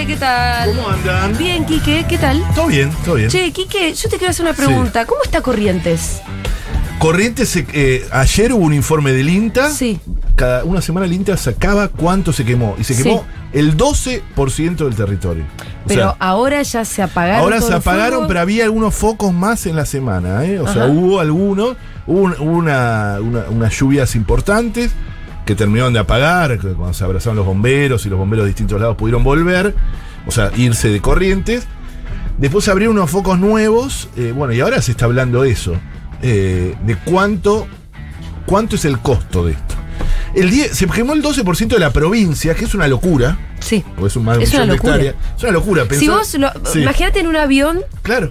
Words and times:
Ale, 0.00 0.06
¿qué 0.06 0.16
tal? 0.16 0.74
¿Cómo 0.76 0.88
andan? 0.88 1.36
Bien, 1.36 1.66
Quique, 1.66 2.06
¿qué 2.08 2.16
tal? 2.16 2.42
Todo 2.54 2.68
bien, 2.68 2.90
todo 3.04 3.16
bien. 3.16 3.28
Che, 3.28 3.52
Quique, 3.52 3.92
yo 3.92 4.08
te 4.08 4.16
quiero 4.16 4.30
hacer 4.30 4.46
una 4.46 4.54
pregunta. 4.54 5.04
¿Cómo 5.04 5.22
está 5.22 5.42
Corrientes? 5.42 6.22
Corrientes, 6.98 7.54
eh, 7.56 8.06
ayer 8.10 8.54
hubo 8.54 8.64
un 8.64 8.72
informe 8.72 9.12
del 9.12 9.28
INTA. 9.28 9.68
Sí. 9.70 10.00
Cada 10.36 10.64
una 10.64 10.80
semana 10.80 11.04
el 11.04 11.12
INTA 11.12 11.36
sacaba 11.36 11.88
cuánto 11.88 12.32
se 12.32 12.46
quemó. 12.46 12.76
Y 12.78 12.84
se 12.84 12.94
Sí. 12.94 13.02
quemó 13.02 13.26
el 13.52 13.76
12% 13.76 14.86
del 14.86 14.94
territorio. 14.96 15.44
O 15.84 15.88
Pero 15.88 16.00
sea, 16.02 16.16
ahora 16.18 16.62
ya 16.62 16.84
se 16.86 17.02
apagaron. 17.02 17.40
ahora 17.42 17.60
se 17.60 17.74
apagaron, 17.74 18.26
pero 18.26 18.40
había 18.40 18.64
algunos 18.64 18.94
focos 18.94 19.34
más 19.34 19.66
en 19.66 19.76
la 19.76 19.84
semana. 19.84 20.46
¿eh? 20.46 20.60
O 20.60 20.72
sea, 20.72 20.86
hubo 20.86 21.20
algunos. 21.20 21.76
Hubo, 22.06 22.20
un- 22.22 22.32
hubo 22.40 22.52
una, 22.56 23.18
una- 23.20 23.44
unas 23.50 23.78
lluvias 23.78 24.14
importantes 24.16 24.92
que 25.50 25.56
terminaron 25.56 25.92
de 25.92 25.98
apagar, 25.98 26.58
cuando 26.60 26.94
se 26.94 27.02
abrazaron 27.02 27.34
los 27.36 27.44
bomberos 27.44 28.06
y 28.06 28.08
los 28.08 28.16
bomberos 28.16 28.44
de 28.44 28.50
distintos 28.50 28.80
lados 28.80 28.96
pudieron 28.96 29.24
volver. 29.24 29.74
O 30.24 30.30
sea, 30.30 30.52
irse 30.56 30.90
de 30.90 31.00
Corrientes. 31.00 31.66
Después 32.38 32.64
se 32.64 32.70
abrieron 32.70 32.96
unos 32.96 33.10
focos 33.10 33.36
nuevos. 33.36 34.08
eh, 34.16 34.32
bueno, 34.32 34.52
y 34.52 34.60
ahora 34.60 34.80
se 34.80 34.92
está 34.92 35.06
hablando 35.06 35.42
de 35.42 35.50
eso. 35.50 35.74
eh, 36.22 36.76
de 36.86 36.96
cuánto, 36.96 37.66
cuánto 38.46 38.76
es 38.76 38.84
el 38.84 39.00
costo 39.00 39.44
de 39.46 39.52
esto. 39.52 39.74
El 40.34 40.50
10 40.50 40.70
se 40.70 40.86
quemó 40.86 41.14
el 41.14 41.22
12% 41.22 41.66
de 41.66 41.78
la 41.80 41.90
provincia, 41.90 42.54
que 42.54 42.64
es 42.66 42.74
una 42.76 42.86
locura. 42.86 43.36
Sí. 43.58 43.82
Porque 43.96 44.06
es 44.06 44.14
un 44.16 44.24
más 44.26 44.38
Es 44.38 44.52
una 44.54 44.60
de 44.60 44.66
locura. 44.68 44.96
Es 44.98 45.42
una 45.42 45.50
locura. 45.52 45.84
Si 45.90 46.06
vos, 46.06 46.32
lo, 46.34 46.52
Sí, 46.64 46.82
imagínate 46.82 47.18
en 47.20 47.26
un 47.26 47.34
avión 47.36 47.80
Claro. 48.02 48.30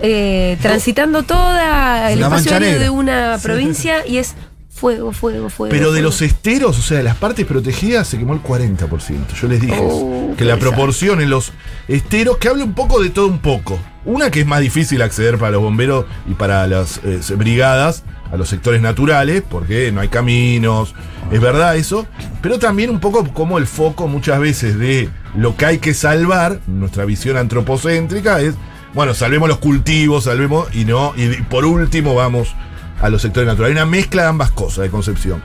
eh, 0.00 0.56
transitando 0.62 1.22
toda 1.24 2.10
el 2.12 2.20
La 2.20 2.28
espacio 2.28 2.58
de 2.78 2.88
una 2.88 3.38
provincia 3.42 4.06
y 4.06 4.16
es 4.16 4.34
fuego, 4.80 5.12
fuego, 5.12 5.50
fuego. 5.50 5.70
Pero 5.70 5.88
de 5.88 6.00
fuego. 6.00 6.06
los 6.06 6.22
esteros, 6.22 6.78
o 6.78 6.82
sea, 6.82 6.98
de 6.98 7.04
las 7.04 7.16
partes 7.16 7.44
protegidas, 7.44 8.08
se 8.08 8.16
quemó 8.16 8.32
el 8.32 8.42
40%. 8.42 9.34
Yo 9.38 9.48
les 9.48 9.60
dije 9.60 9.76
Oh, 9.78 10.34
que 10.38 10.46
la 10.46 10.58
proporción 10.58 11.20
en 11.20 11.28
los 11.28 11.52
esteros, 11.86 12.38
que 12.38 12.48
habla 12.48 12.64
un 12.64 12.72
poco 12.72 13.02
de 13.02 13.10
todo 13.10 13.26
un 13.26 13.40
poco. 13.40 13.78
Una 14.06 14.30
que 14.30 14.40
es 14.40 14.46
más 14.46 14.60
difícil 14.60 15.02
acceder 15.02 15.36
para 15.36 15.52
los 15.52 15.62
bomberos 15.62 16.06
y 16.26 16.32
para 16.32 16.66
las 16.66 17.00
eh, 17.04 17.20
brigadas, 17.36 18.04
a 18.32 18.38
los 18.38 18.48
sectores 18.48 18.80
naturales, 18.80 19.42
porque 19.46 19.92
no 19.92 20.00
hay 20.00 20.08
caminos, 20.08 20.94
es 21.30 21.40
verdad 21.40 21.76
eso. 21.76 22.06
Pero 22.40 22.58
también 22.58 22.88
un 22.88 23.00
poco 23.00 23.28
como 23.34 23.58
el 23.58 23.66
foco 23.66 24.08
muchas 24.08 24.40
veces 24.40 24.78
de 24.78 25.10
lo 25.36 25.56
que 25.56 25.66
hay 25.66 25.78
que 25.78 25.92
salvar, 25.92 26.60
nuestra 26.66 27.04
visión 27.04 27.36
antropocéntrica 27.36 28.40
es, 28.40 28.54
bueno, 28.94 29.12
salvemos 29.12 29.48
los 29.48 29.58
cultivos, 29.58 30.24
salvemos, 30.24 30.74
y 30.74 30.86
no, 30.86 31.12
y 31.16 31.28
por 31.42 31.66
último 31.66 32.14
vamos 32.14 32.54
a 33.00 33.08
los 33.08 33.22
sectores 33.22 33.46
naturales. 33.46 33.76
Hay 33.76 33.82
una 33.82 33.90
mezcla 33.90 34.22
de 34.22 34.28
ambas 34.28 34.50
cosas 34.50 34.82
de 34.84 34.90
concepción. 34.90 35.42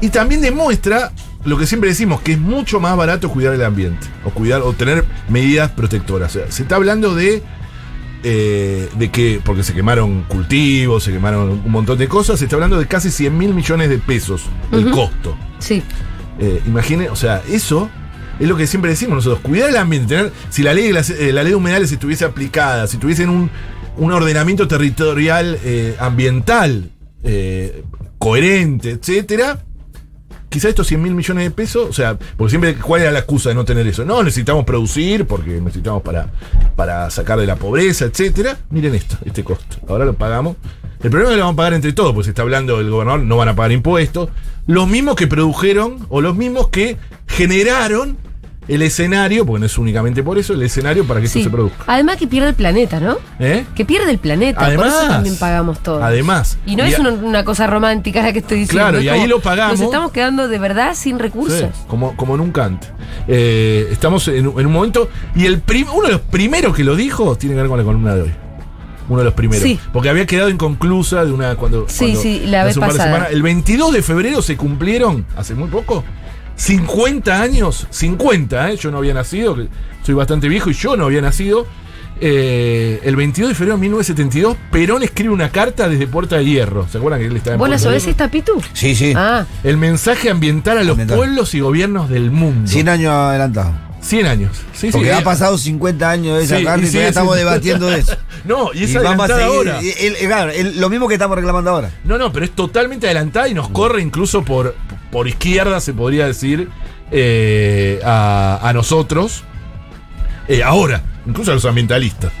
Y 0.00 0.08
también 0.08 0.40
demuestra 0.40 1.12
lo 1.44 1.56
que 1.58 1.66
siempre 1.66 1.90
decimos, 1.90 2.20
que 2.20 2.32
es 2.32 2.38
mucho 2.38 2.80
más 2.80 2.96
barato 2.96 3.28
cuidar 3.30 3.54
el 3.54 3.62
ambiente, 3.64 4.06
o 4.24 4.30
cuidar, 4.30 4.62
o 4.62 4.72
tener 4.72 5.04
medidas 5.28 5.70
protectoras. 5.70 6.34
O 6.34 6.38
sea, 6.40 6.50
se 6.50 6.62
está 6.62 6.76
hablando 6.76 7.14
de. 7.14 7.42
eh, 8.22 8.88
de 8.96 9.10
que, 9.10 9.40
porque 9.44 9.62
se 9.62 9.74
quemaron 9.74 10.22
cultivos, 10.22 11.04
se 11.04 11.12
quemaron 11.12 11.60
un 11.64 11.70
montón 11.70 11.98
de 11.98 12.08
cosas, 12.08 12.38
se 12.38 12.46
está 12.46 12.56
hablando 12.56 12.78
de 12.78 12.86
casi 12.86 13.10
100 13.10 13.36
mil 13.36 13.52
millones 13.54 13.90
de 13.90 13.98
pesos 13.98 14.42
el 14.72 14.90
costo. 14.90 15.36
Sí. 15.58 15.82
Eh, 16.38 16.62
imagine, 16.66 17.10
o 17.10 17.16
sea, 17.16 17.42
eso 17.48 17.90
es 18.40 18.48
lo 18.48 18.56
que 18.56 18.66
siempre 18.66 18.90
decimos 18.90 19.16
nosotros, 19.16 19.40
cuidar 19.42 19.68
el 19.70 19.76
ambiente, 19.76 20.08
tener, 20.16 20.32
si 20.48 20.62
la 20.62 20.72
ley, 20.74 20.90
las- 20.92 21.10
eh, 21.10 21.32
la 21.32 21.42
ley 21.42 21.50
de 21.52 21.56
humedales 21.56 21.92
estuviese 21.92 22.24
aplicada, 22.24 22.86
si 22.86 22.96
tuviesen 22.96 23.28
un, 23.28 23.50
un 23.96 24.12
ordenamiento 24.12 24.68
territorial 24.68 25.58
eh, 25.64 25.96
ambiental 25.98 26.90
eh, 27.22 27.84
coherente, 28.18 28.90
etcétera, 28.90 29.58
quizá 30.48 30.68
estos 30.68 30.86
100 30.86 31.02
mil 31.02 31.14
millones 31.14 31.44
de 31.44 31.50
pesos, 31.50 31.88
o 31.88 31.92
sea, 31.92 32.16
porque 32.36 32.50
siempre, 32.50 32.76
¿cuál 32.76 33.02
era 33.02 33.10
la 33.10 33.18
excusa 33.20 33.48
de 33.48 33.56
no 33.56 33.64
tener 33.64 33.86
eso? 33.86 34.04
No, 34.04 34.22
necesitamos 34.22 34.64
producir 34.64 35.26
porque 35.26 35.60
necesitamos 35.60 36.02
para, 36.02 36.28
para 36.76 37.10
sacar 37.10 37.38
de 37.38 37.46
la 37.46 37.56
pobreza, 37.56 38.04
etcétera. 38.04 38.58
Miren 38.70 38.94
esto, 38.94 39.16
este 39.24 39.42
costo. 39.42 39.78
Ahora 39.88 40.04
lo 40.04 40.14
pagamos. 40.14 40.56
El 41.02 41.10
problema 41.10 41.30
es 41.30 41.34
que 41.34 41.38
lo 41.38 41.44
vamos 41.46 41.54
a 41.54 41.56
pagar 41.56 41.74
entre 41.74 41.92
todos, 41.92 42.24
se 42.24 42.30
está 42.30 42.42
hablando 42.42 42.78
del 42.78 42.88
gobernador, 42.88 43.20
no 43.20 43.36
van 43.36 43.48
a 43.48 43.56
pagar 43.56 43.72
impuestos. 43.72 44.30
Los 44.66 44.88
mismos 44.88 45.16
que 45.16 45.26
produjeron 45.26 46.06
o 46.08 46.20
los 46.20 46.34
mismos 46.36 46.68
que 46.68 46.96
generaron 47.26 48.16
el 48.66 48.82
escenario, 48.82 49.44
porque 49.44 49.60
no 49.60 49.66
es 49.66 49.76
únicamente 49.78 50.22
por 50.22 50.38
eso, 50.38 50.54
el 50.54 50.62
escenario 50.62 51.04
para 51.06 51.20
que 51.20 51.28
sí. 51.28 51.40
esto 51.40 51.50
se 51.50 51.54
produzca. 51.54 51.84
Además 51.86 52.16
que 52.16 52.26
pierde 52.26 52.48
el 52.50 52.54
planeta, 52.54 52.98
¿no? 53.00 53.16
¿Eh? 53.38 53.64
Que 53.74 53.84
pierde 53.84 54.10
el 54.10 54.18
planeta. 54.18 54.58
por 54.60 54.68
Además, 54.68 54.94
eso 54.94 55.08
también 55.08 55.36
pagamos 55.36 55.78
todo. 55.82 56.02
Además. 56.02 56.58
Y 56.66 56.76
no 56.76 56.86
Y 56.86 56.90
es 56.92 56.98
a- 56.98 57.02
una, 57.02 57.10
una 57.10 57.44
cosa 57.44 57.66
romántica 57.66 58.22
la 58.22 58.32
que 58.32 58.38
estoy 58.40 58.60
diciendo. 58.60 58.82
Claro, 58.82 58.98
es 58.98 59.04
y 59.04 59.08
ahí 59.08 59.26
lo 59.26 59.40
pagamos. 59.40 59.78
Nos 59.78 59.86
estamos 59.86 60.12
quedando 60.12 60.48
de 60.48 60.58
verdad 60.58 60.94
sin 60.94 61.18
recursos. 61.18 61.58
Sí, 61.60 61.66
como, 61.88 62.16
como 62.16 62.36
nunca 62.36 62.64
antes. 62.64 62.90
Eh, 63.28 63.88
estamos 63.90 64.26
en, 64.28 64.46
un- 64.48 64.60
en 64.60 64.66
un 64.66 64.72
momento. 64.72 65.08
Y 65.34 65.46
el 65.46 65.60
prim- 65.60 65.88
uno 65.94 66.06
de 66.06 66.12
los 66.12 66.20
primeros 66.22 66.74
que 66.74 66.84
lo 66.84 66.96
dijo 66.96 67.36
tiene 67.36 67.54
que 67.54 67.60
ver 67.62 67.68
con 67.70 67.78
la 67.78 67.84
columna 67.84 68.14
de 68.14 68.22
hoy. 68.22 68.32
Uno 69.06 69.18
de 69.18 69.24
los 69.26 69.34
primeros. 69.34 69.62
Sí. 69.62 69.78
Porque 69.92 70.08
había 70.08 70.24
quedado 70.24 70.48
inconclusa 70.48 71.24
de 71.26 71.32
una. 71.32 71.56
Cuando, 71.56 71.86
Sí, 71.88 72.04
cuando- 72.06 72.20
sí, 72.22 72.42
la 72.46 72.64
vez 72.64 72.76
un 72.76 72.80
pasada. 72.80 73.04
semanas. 73.04 73.28
El 73.32 73.42
22 73.42 73.92
de 73.92 74.00
febrero 74.02 74.40
se 74.40 74.56
cumplieron, 74.56 75.26
hace 75.36 75.54
muy 75.54 75.68
poco, 75.68 76.02
50 76.56 77.40
años. 77.42 77.86
50, 77.90 78.70
¿eh? 78.70 78.76
Yo 78.76 78.90
no 78.90 78.98
había 78.98 79.14
nacido, 79.14 79.56
soy 80.04 80.14
bastante 80.14 80.48
viejo 80.48 80.70
y 80.70 80.74
yo 80.74 80.96
no 80.96 81.04
había 81.06 81.20
nacido. 81.20 81.66
Eh, 82.20 83.00
el 83.02 83.16
22 83.16 83.48
de 83.50 83.54
febrero 83.56 83.76
de 83.76 83.80
1972, 83.82 84.56
Perón 84.70 85.02
escribe 85.02 85.34
una 85.34 85.50
carta 85.50 85.88
desde 85.88 86.06
Puerta 86.06 86.36
de 86.36 86.44
Hierro. 86.44 86.86
¿Se 86.88 86.98
acuerdan 86.98 87.20
que 87.20 87.26
él 87.26 87.36
estaba 87.36 87.54
en 87.54 87.58
¿Vos 87.58 87.68
la 87.68 87.76
Puerta 87.76 87.90
de 87.94 88.00
sabés 88.00 88.02
Hierro? 88.04 88.10
esta, 88.12 88.30
Pitu? 88.30 88.62
Sí, 88.72 88.94
sí. 88.94 89.12
Ah, 89.16 89.44
El 89.64 89.76
mensaje 89.78 90.30
ambiental 90.30 90.78
a 90.78 90.82
los 90.82 90.92
Ambiental. 90.92 91.16
pueblos 91.16 91.54
y 91.54 91.60
gobiernos 91.60 92.08
del 92.08 92.30
mundo. 92.30 92.70
100 92.70 92.88
años 92.88 93.12
adelantado. 93.12 93.72
100 94.00 94.26
años. 94.26 94.52
Sí, 94.74 94.90
Porque 94.92 95.08
sí. 95.08 95.12
ha 95.14 95.20
eh, 95.20 95.22
pasado 95.22 95.56
50 95.58 96.08
años 96.10 96.38
de 96.38 96.44
esa 96.44 96.58
Sí, 96.58 96.64
carta 96.64 96.84
y 96.84 96.88
y, 96.88 96.90
todavía 96.90 97.08
estamos 97.08 97.36
debatiendo 97.36 97.86
de 97.88 97.98
eso. 98.00 98.16
No, 98.44 98.74
y 98.74 98.84
es 98.84 98.90
Y 98.90 98.98
vamos 98.98 99.18
a 99.20 99.24
adelantada 99.24 99.40
seguir. 99.40 99.70
ahora. 99.70 99.80
el- 99.80 100.16
el- 100.16 100.26
claro, 100.28 100.50
el- 100.52 100.78
lo 100.78 100.90
mismo 100.90 101.08
que 101.08 101.14
estamos 101.14 101.34
reclamando 101.34 101.70
ahora. 101.70 101.90
No, 102.04 102.18
no, 102.18 102.30
pero 102.30 102.44
es 102.44 102.50
totalmente 102.52 103.06
adelantada 103.06 103.48
y 103.48 103.54
nos 103.54 103.70
corre 103.70 104.02
incluso 104.02 104.44
por, 104.44 104.76
por 105.14 105.28
izquierda, 105.28 105.80
se 105.80 105.92
podría 105.94 106.26
decir, 106.26 106.68
eh, 107.12 108.00
a, 108.04 108.58
a 108.60 108.72
nosotros. 108.72 109.44
eh, 110.48 110.62
ahora, 110.64 111.02
incluso 111.24 111.52
a 111.52 111.54
los 111.54 111.64
ambientalistas. 111.64 112.32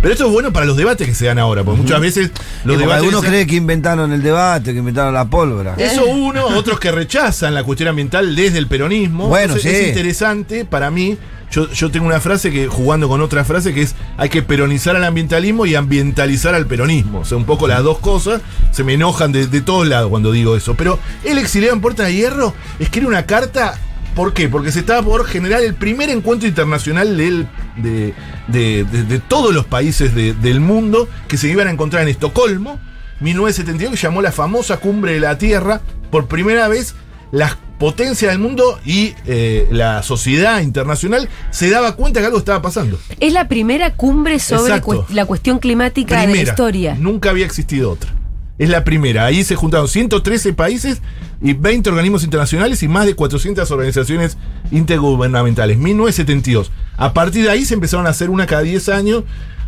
Pero 0.00 0.12
esto 0.12 0.26
es 0.26 0.32
bueno 0.32 0.52
para 0.52 0.66
los 0.66 0.76
debates 0.76 1.06
que 1.06 1.14
se 1.14 1.26
dan 1.26 1.38
ahora, 1.38 1.62
porque 1.64 1.80
muchas 1.82 2.00
veces 2.00 2.30
los 2.64 2.78
debates. 2.78 3.00
algunos 3.02 3.20
se- 3.22 3.28
creen 3.28 3.46
que 3.46 3.54
inventaron 3.56 4.10
el 4.12 4.22
debate, 4.22 4.72
que 4.72 4.78
inventaron 4.78 5.12
la 5.14 5.26
pólvora. 5.26 5.74
Eso 5.78 6.04
uno, 6.06 6.46
otros 6.46 6.80
que 6.80 6.90
rechazan 6.92 7.54
la 7.54 7.62
cuestión 7.62 7.88
ambiental 7.90 8.34
desde 8.34 8.58
el 8.58 8.66
peronismo. 8.68 9.28
Bueno, 9.28 9.56
sí. 9.58 9.68
Es 9.68 9.88
interesante 9.88 10.64
para 10.64 10.90
mí. 10.90 11.16
Yo, 11.54 11.70
yo 11.70 11.90
tengo 11.90 12.06
una 12.06 12.18
frase 12.20 12.50
que, 12.50 12.66
jugando 12.66 13.08
con 13.08 13.20
otra 13.20 13.44
frase, 13.44 13.72
que 13.72 13.82
es 13.82 13.94
hay 14.16 14.28
que 14.28 14.42
peronizar 14.42 14.96
al 14.96 15.04
ambientalismo 15.04 15.66
y 15.66 15.74
ambientalizar 15.76 16.54
al 16.54 16.66
peronismo. 16.66 17.20
O 17.20 17.24
sea, 17.24 17.36
un 17.36 17.44
poco 17.44 17.68
las 17.68 17.82
dos 17.84 17.98
cosas. 17.98 18.40
Se 18.72 18.82
me 18.82 18.94
enojan 18.94 19.30
de, 19.30 19.46
de 19.46 19.60
todos 19.60 19.86
lados 19.86 20.10
cuando 20.10 20.32
digo 20.32 20.56
eso. 20.56 20.74
Pero 20.74 20.98
el 21.22 21.38
exiliado 21.38 21.74
en 21.74 21.80
Puerta 21.80 22.02
de 22.04 22.14
Hierro 22.14 22.54
escribe 22.80 23.06
una 23.06 23.24
carta. 23.26 23.78
¿Por 24.16 24.32
qué? 24.32 24.48
Porque 24.48 24.72
se 24.72 24.80
estaba 24.80 25.02
por 25.02 25.26
generar 25.26 25.62
el 25.62 25.74
primer 25.74 26.08
encuentro 26.10 26.48
internacional 26.48 27.16
de, 27.16 27.46
de- 27.76 28.14
de- 28.48 28.84
de 28.84 29.18
todos 29.20 29.54
los 29.54 29.64
países 29.66 30.14
de- 30.14 30.34
del 30.34 30.60
mundo 30.60 31.08
que 31.28 31.36
se 31.36 31.48
iban 31.48 31.66
a 31.68 31.70
encontrar 31.70 32.02
en 32.02 32.08
Estocolmo, 32.08 32.78
1972, 33.20 33.90
que 33.92 33.96
llamó 34.06 34.22
la 34.22 34.32
famosa 34.32 34.76
Cumbre 34.78 35.12
de 35.14 35.20
la 35.20 35.38
Tierra. 35.38 35.80
Por 36.10 36.26
primera 36.28 36.68
vez, 36.68 36.94
las 37.32 37.56
potencias 37.78 38.30
del 38.32 38.40
mundo 38.40 38.78
y 38.84 39.14
eh, 39.26 39.68
la 39.70 40.02
sociedad 40.02 40.60
internacional 40.60 41.28
se 41.50 41.70
daba 41.70 41.96
cuenta 41.96 42.20
que 42.20 42.26
algo 42.26 42.38
estaba 42.38 42.62
pasando. 42.62 42.98
es 43.20 43.32
la 43.32 43.48
primera 43.48 43.94
cumbre 43.94 44.38
sobre 44.38 44.80
la 45.10 45.26
cuestión 45.26 45.58
climática 45.58 46.20
de 46.20 46.34
la 46.34 46.42
historia. 46.42 46.96
Nunca 46.98 47.30
había 47.30 47.46
existido 47.46 47.90
otra. 47.90 48.12
Es 48.56 48.68
la 48.68 48.84
primera. 48.84 49.24
Ahí 49.24 49.42
se 49.42 49.56
juntaron 49.56 49.88
113 49.88 50.52
países 50.52 51.02
y 51.42 51.54
20 51.54 51.90
organismos 51.90 52.22
internacionales 52.22 52.82
y 52.84 52.88
más 52.88 53.04
de 53.04 53.14
400 53.14 53.68
organizaciones 53.70 54.38
intergubernamentales. 54.70 55.76
1972. 55.76 56.70
A 56.96 57.12
partir 57.12 57.44
de 57.44 57.50
ahí 57.50 57.64
se 57.64 57.74
empezaron 57.74 58.06
a 58.06 58.10
hacer 58.10 58.30
una 58.30 58.46
cada 58.46 58.62
10 58.62 58.88
años 58.90 59.24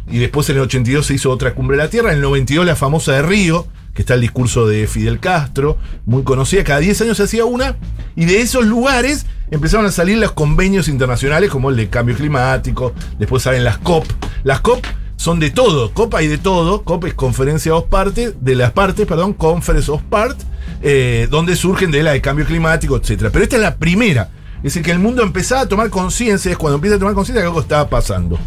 y 0.08 0.18
después 0.18 0.48
en 0.50 0.56
el 0.56 0.62
82 0.62 1.04
se 1.04 1.14
hizo 1.14 1.30
otra 1.30 1.54
cumbre 1.54 1.76
de 1.76 1.82
la 1.82 1.90
Tierra. 1.90 2.10
En 2.10 2.16
el 2.16 2.22
92 2.22 2.64
la 2.64 2.76
famosa 2.76 3.12
de 3.12 3.22
Río, 3.22 3.66
que 3.96 4.02
está 4.02 4.12
el 4.12 4.20
discurso 4.20 4.66
de 4.66 4.86
Fidel 4.86 5.18
Castro, 5.20 5.78
muy 6.04 6.22
conocida. 6.22 6.62
Cada 6.62 6.80
10 6.80 7.00
años 7.00 7.16
se 7.16 7.22
hacía 7.22 7.46
una 7.46 7.76
y 8.14 8.26
de 8.26 8.42
esos 8.42 8.66
lugares 8.66 9.24
empezaron 9.50 9.86
a 9.86 9.90
salir 9.90 10.18
los 10.18 10.32
convenios 10.32 10.88
internacionales 10.88 11.48
como 11.48 11.70
el 11.70 11.76
de 11.76 11.88
cambio 11.88 12.14
climático. 12.14 12.92
Después 13.18 13.42
salen 13.42 13.64
las 13.64 13.78
COP. 13.78 14.04
Las 14.44 14.60
COP 14.60 14.84
son 15.16 15.40
de 15.40 15.50
todo. 15.50 15.94
COP 15.94 16.14
hay 16.14 16.28
de 16.28 16.36
todo. 16.36 16.82
COP 16.82 17.06
es 17.06 17.14
conferencia 17.14 17.74
of 17.74 17.86
partes, 17.88 18.34
de 18.38 18.54
las 18.54 18.72
partes, 18.72 19.06
perdón, 19.06 19.32
Conference 19.32 19.90
of 19.90 20.02
Part, 20.02 20.38
eh, 20.82 21.26
donde 21.30 21.56
surgen 21.56 21.90
de 21.90 22.02
la 22.02 22.12
de 22.12 22.20
cambio 22.20 22.44
climático, 22.44 22.98
etcétera. 22.98 23.30
Pero 23.30 23.44
esta 23.44 23.56
es 23.56 23.62
la 23.62 23.76
primera. 23.76 24.28
Es 24.58 24.74
decir, 24.74 24.82
que 24.82 24.90
el 24.90 24.98
mundo 24.98 25.22
empezaba 25.22 25.62
a 25.62 25.68
tomar 25.68 25.88
conciencia, 25.88 26.52
es 26.52 26.58
cuando 26.58 26.74
empieza 26.74 26.96
a 26.96 26.98
tomar 26.98 27.14
conciencia 27.14 27.40
que 27.40 27.46
algo 27.48 27.62
estaba 27.62 27.88
pasando. 27.88 28.38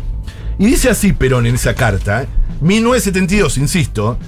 Y 0.60 0.68
dice 0.68 0.92
así 0.92 1.12
Perón 1.12 1.48
en 1.48 1.56
esa 1.56 1.74
carta, 1.74 2.22
¿eh? 2.22 2.28
1972, 2.62 3.58
insisto, 3.58 4.20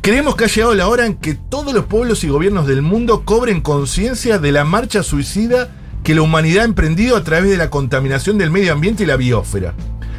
creemos 0.00 0.36
que 0.36 0.44
ha 0.44 0.48
llegado 0.48 0.74
la 0.74 0.88
hora 0.88 1.06
en 1.06 1.16
que 1.16 1.34
todos 1.34 1.72
los 1.72 1.86
pueblos 1.86 2.24
y 2.24 2.28
gobiernos 2.28 2.66
del 2.66 2.82
mundo 2.82 3.22
cobren 3.24 3.60
conciencia 3.60 4.38
de 4.38 4.52
la 4.52 4.64
marcha 4.64 5.02
suicida 5.02 5.70
que 6.04 6.14
la 6.14 6.22
humanidad 6.22 6.62
ha 6.62 6.66
emprendido 6.66 7.16
a 7.16 7.24
través 7.24 7.50
de 7.50 7.56
la 7.56 7.70
contaminación 7.70 8.38
del 8.38 8.50
medio 8.50 8.72
ambiente 8.72 9.02
y 9.02 9.06
la 9.06 9.16
biosfera. 9.16 9.74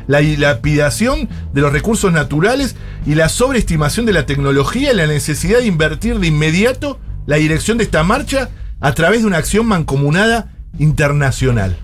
La 0.07 0.19
dilapidación 0.19 1.29
de 1.53 1.61
los 1.61 1.71
recursos 1.71 2.11
naturales 2.11 2.75
y 3.05 3.15
la 3.15 3.29
sobreestimación 3.29 4.05
de 4.05 4.13
la 4.13 4.25
tecnología 4.25 4.91
y 4.91 4.95
la 4.95 5.07
necesidad 5.07 5.59
de 5.59 5.67
invertir 5.67 6.19
de 6.19 6.27
inmediato 6.27 6.99
la 7.25 7.37
dirección 7.37 7.77
de 7.77 7.83
esta 7.83 8.03
marcha 8.03 8.49
a 8.79 8.93
través 8.93 9.21
de 9.21 9.27
una 9.27 9.37
acción 9.37 9.65
mancomunada 9.67 10.51
internacional. 10.79 11.77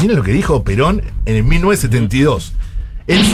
Miren 0.00 0.16
lo 0.16 0.22
que 0.22 0.32
dijo 0.32 0.64
Perón 0.64 1.02
en 1.26 1.36
el 1.36 1.44
1972. 1.44 2.52
Es 3.06 3.26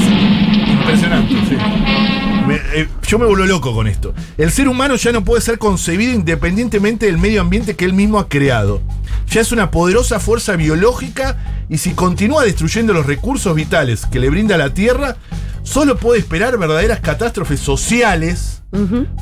impresionante, 0.68 1.34
sí. 1.48 2.19
Eh, 2.54 2.88
yo 3.06 3.18
me 3.18 3.26
vuelvo 3.26 3.46
loco 3.46 3.74
con 3.74 3.86
esto. 3.86 4.14
El 4.36 4.50
ser 4.50 4.68
humano 4.68 4.96
ya 4.96 5.12
no 5.12 5.24
puede 5.24 5.40
ser 5.40 5.58
concebido 5.58 6.12
independientemente 6.12 7.06
del 7.06 7.18
medio 7.18 7.40
ambiente 7.40 7.76
que 7.76 7.84
él 7.84 7.92
mismo 7.92 8.18
ha 8.18 8.28
creado. 8.28 8.82
Ya 9.28 9.40
es 9.40 9.52
una 9.52 9.70
poderosa 9.70 10.20
fuerza 10.20 10.56
biológica 10.56 11.36
y 11.68 11.78
si 11.78 11.92
continúa 11.92 12.44
destruyendo 12.44 12.92
los 12.92 13.06
recursos 13.06 13.54
vitales 13.54 14.06
que 14.06 14.18
le 14.18 14.30
brinda 14.30 14.56
la 14.56 14.74
Tierra, 14.74 15.16
solo 15.62 15.96
puede 15.96 16.20
esperar 16.20 16.58
verdaderas 16.58 17.00
catástrofes 17.00 17.60
sociales 17.60 18.59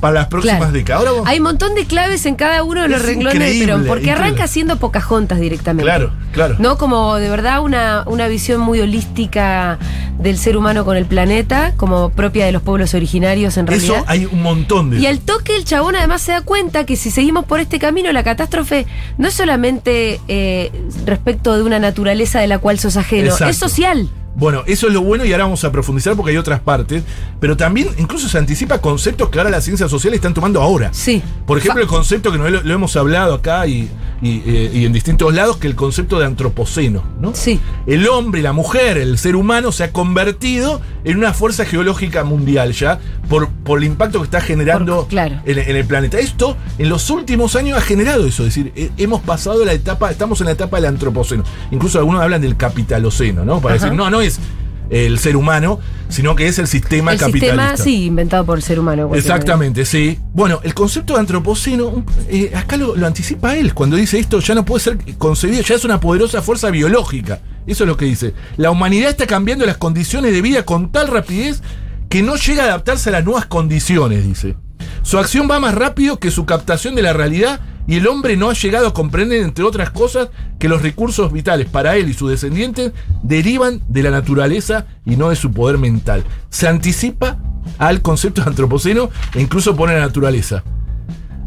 para 0.01 0.15
las 0.15 0.27
próximas 0.27 0.59
Claro. 0.59 0.73
décadas. 0.73 1.07
Ahora 1.07 1.31
Hay 1.31 1.39
un 1.39 1.45
montón 1.45 1.75
de 1.75 1.87
claves 1.87 2.27
en 2.27 2.35
cada 2.35 2.63
uno 2.63 2.83
de 2.83 2.89
los 2.89 3.01
Es 3.01 3.07
renglones 3.07 3.39
de 3.39 3.59
Perón, 3.65 3.85
porque 3.87 4.05
increíble. 4.05 4.25
arranca 4.27 4.47
siendo 4.47 4.77
Pocahontas 4.77 5.41
directamente. 5.41 5.85
Claro, 5.85 6.13
claro. 6.33 6.57
No 6.59 6.77
como 6.77 7.17
de 7.17 7.31
verdad 7.31 7.61
una, 7.63 8.05
una 8.07 8.29
visión 8.29 8.61
muy 8.61 8.81
holística 8.81 9.79
del 10.19 10.37
ser 10.37 10.57
humano 10.57 10.85
con 10.85 10.97
el 10.97 11.07
planeta, 11.07 11.73
como 11.77 12.11
propia 12.11 12.45
de 12.45 12.53
los 12.53 12.61
pueblos 12.63 12.93
originarios 12.95 13.57
en 13.57 13.67
realidad. 13.67 13.97
Eso 13.99 14.05
hay 14.07 14.27
un 14.27 14.43
montón 14.43 14.91
de 14.91 14.99
Y 14.99 15.07
al 15.07 15.21
toque 15.21 15.57
el 15.57 15.65
chabón 15.65 15.97
además 15.97 16.21
se 16.23 16.33
da 16.33 16.43
cuenta 16.43 16.85
que 16.85 16.97
si 16.97 17.11
seguimos 17.11 17.45
por 17.47 17.61
este 17.61 17.79
camino, 17.79 18.13
la 18.13 18.23
catástrofe 18.25 18.87
no 19.17 19.29
es 19.29 19.35
solamente 19.35 20.21
eh, 20.29 20.71
respecto 21.07 21.57
de 21.57 21.63
una 21.63 21.79
naturaleza 21.79 22.41
de 22.41 22.49
la 22.49 22.59
cual 22.59 22.79
sos 22.79 22.97
ajeno, 22.97 23.27
Exacto. 23.31 23.47
es 23.51 23.57
social. 23.57 24.09
Bueno, 24.39 24.63
eso 24.67 24.87
es 24.87 24.95
lo 24.95 25.03
bueno 25.03 25.25
y 25.25 25.33
ahora 25.33 25.45
vamos 25.45 25.65
a 25.65 25.73
profundizar 25.73 26.15
porque 26.15 26.31
hay 26.31 26.37
otras 26.37 26.61
partes, 26.61 27.03
pero 27.41 27.57
también 27.57 27.89
incluso 27.99 28.29
se 28.29 28.39
anticipa 28.39 28.81
conceptos 28.81 29.31
que 29.31 29.39
ahora 29.39 29.51
las 29.51 29.65
ciencias 29.65 29.91
sociales 29.91 30.19
están 30.19 30.33
tomando 30.33 30.63
ahora. 30.63 30.91
Sí. 30.93 31.21
Por 31.45 31.59
ejemplo, 31.59 31.83
el 31.83 31.89
concepto 31.89 32.31
que 32.31 32.39
no 32.39 32.49
lo, 32.49 32.63
lo 32.63 32.75
hemos 32.75 32.95
hablado 32.97 33.35
acá 33.35 33.67
y, 33.67 33.91
y, 34.21 34.43
eh, 34.47 34.71
y 34.75 34.85
en 34.85 34.93
distintos 34.93 35.33
lados, 35.33 35.59
que 35.59 35.67
el 35.69 35.75
concepto 35.77 36.19
de 36.19 36.27
antropoceno, 36.27 37.05
¿no? 37.21 37.35
Sí. 37.35 37.61
El 37.87 38.09
hombre, 38.09 38.43
la 38.43 38.53
mujer, 38.53 38.99
el 38.99 39.17
ser 39.19 39.37
humano 39.37 39.71
se 39.73 39.85
ha 39.85 39.93
convertido 39.93 40.81
en 41.05 41.17
una 41.19 41.33
fuerza 41.33 41.65
geológica 41.65 42.25
mundial 42.25 42.73
ya 42.73 42.99
por, 43.29 43.49
por 43.49 43.79
el 43.79 43.85
impacto 43.85 44.19
que 44.19 44.25
está 44.25 44.41
generando 44.41 44.97
Por- 45.03 45.09
claro. 45.09 45.37
en, 45.45 45.59
en 45.59 45.77
el 45.77 45.85
planeta. 45.85 46.19
Esto 46.19 46.57
en 46.79 46.89
los 46.89 47.11
últimos 47.11 47.55
años 47.57 47.79
ha 47.79 47.81
generado 47.81 48.27
eso, 48.27 48.45
es 48.45 48.55
decir, 48.55 48.93
hemos 48.97 49.21
pasado 49.23 49.65
la 49.65 49.73
etapa, 49.73 50.11
estamos 50.11 50.41
en 50.41 50.47
la 50.47 50.53
etapa 50.53 50.79
del 50.79 50.87
antropoceno. 50.87 51.45
Incluso 51.71 51.99
algunos 51.99 52.21
hablan 52.23 52.41
del 52.41 52.57
capitaloceno, 52.57 53.45
¿no? 53.45 53.61
Para 53.61 53.77
Ajá. 53.77 53.85
decir, 53.85 53.97
no, 53.97 54.11
no 54.11 54.21
es 54.21 54.41
el 54.91 55.19
ser 55.19 55.37
humano, 55.37 55.81
sino 56.09 56.35
que 56.35 56.47
es 56.47 56.59
el 56.59 56.67
sistema 56.67 57.13
el 57.13 57.19
capitalista. 57.19 57.77
sistema, 57.77 57.77
sí, 57.77 58.07
inventado 58.07 58.45
por 58.45 58.59
el 58.59 58.63
ser 58.63 58.81
humano. 58.81 59.15
Exactamente, 59.15 59.85
sí. 59.85 60.19
Bueno, 60.33 60.61
el 60.63 60.75
concepto 60.75 61.15
de 61.15 61.21
antropoceno, 61.21 62.05
eh, 62.29 62.53
acá 62.55 62.77
lo, 62.77 62.97
lo 62.97 63.07
anticipa 63.07 63.57
él 63.57 63.75
cuando 63.75 63.97
dice 63.97 64.19
esto, 64.19 64.41
ya 64.41 64.55
no 64.55 64.65
puede 64.65 64.85
ser 64.85 64.99
concebido, 65.19 65.63
ya 65.63 65.75
es 65.75 65.85
una 65.85 66.01
poderosa 66.01 66.43
fuerza 66.43 66.71
biológica. 66.71 67.41
Eso 67.67 67.85
es 67.85 67.89
lo 67.89 67.97
que 67.97 68.07
dice. 68.07 68.33
La 68.57 68.71
humanidad 68.71 69.11
está 69.11 69.27
cambiando 69.27 69.67
las 69.67 69.77
condiciones 69.77 70.33
de 70.33 70.41
vida 70.41 70.65
con 70.65 70.91
tal 70.91 71.09
rapidez 71.09 71.63
que 72.09 72.23
no 72.23 72.37
llega 72.37 72.63
a 72.63 72.67
adaptarse 72.67 73.11
a 73.11 73.13
las 73.13 73.25
nuevas 73.25 73.47
condiciones, 73.47 74.25
dice. 74.25 74.57
Su 75.03 75.19
acción 75.19 75.49
va 75.51 75.61
más 75.61 75.75
rápido 75.75 76.19
que 76.19 76.31
su 76.31 76.47
captación 76.47 76.95
de 76.95 77.03
la 77.03 77.13
realidad 77.13 77.61
y 77.87 77.97
el 77.97 78.07
hombre 78.07 78.37
no 78.37 78.51
ha 78.51 78.55
llegado 78.55 78.89
a 78.89 78.95
comprender, 78.95 79.43
entre 79.43 79.65
otras 79.65 79.91
cosas, 79.91 80.29
que 80.59 80.69
los 80.69 80.83
recursos 80.83 81.33
vitales 81.33 81.69
para 81.69 81.97
él 81.97 82.09
y 82.09 82.15
sus 82.15 82.31
descendientes 82.31 82.93
derivan 83.23 83.81
de 83.89 84.03
la 84.03 84.11
naturaleza 84.11 84.87
y 85.07 85.17
no 85.17 85.31
de 85.31 85.37
su 85.37 85.53
poder 85.53 85.79
mental. 85.79 86.25
Se 86.51 86.67
anticipa 86.69 87.39
al 87.79 88.03
concepto 88.03 88.43
de 88.43 88.49
antropoceno 88.51 89.11
e 89.35 89.41
incluso 89.41 89.77
pone 89.77 89.95
la 89.95 90.01
naturaleza. 90.01 90.65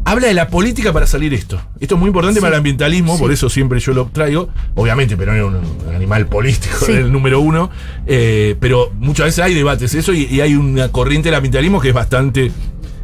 Habla 0.04 0.26
de 0.26 0.34
la 0.34 0.48
política 0.48 0.92
para 0.92 1.06
salir 1.06 1.32
esto. 1.32 1.60
Esto 1.78 1.94
es 1.94 2.00
muy 2.00 2.08
importante 2.08 2.40
Sí. 2.40 2.42
para 2.42 2.54
el 2.56 2.58
ambientalismo, 2.58 3.14
Sí. 3.14 3.22
por 3.22 3.30
eso 3.30 3.48
siempre 3.48 3.78
yo 3.78 3.92
lo 3.94 4.06
traigo. 4.06 4.48
Obviamente, 4.74 5.16
pero 5.16 5.32
era 5.32 5.46
un, 5.46 5.54
un 5.54 5.94
animal 5.94 6.26
político, 6.26 6.74
Sí. 6.86 6.92
el 6.92 7.12
número 7.12 7.38
uno. 7.40 7.70
eh, 8.06 8.56
pero 8.58 8.90
muchas 8.98 9.26
veces 9.26 9.44
hay 9.44 9.54
debates 9.54 9.94
eso 9.94 10.12
y, 10.12 10.24
y 10.24 10.40
hay 10.40 10.56
una 10.56 10.88
corriente 10.88 11.28
del 11.28 11.36
ambientalismo 11.36 11.80
que 11.80 11.88
es 11.90 11.94
bastante, 11.94 12.50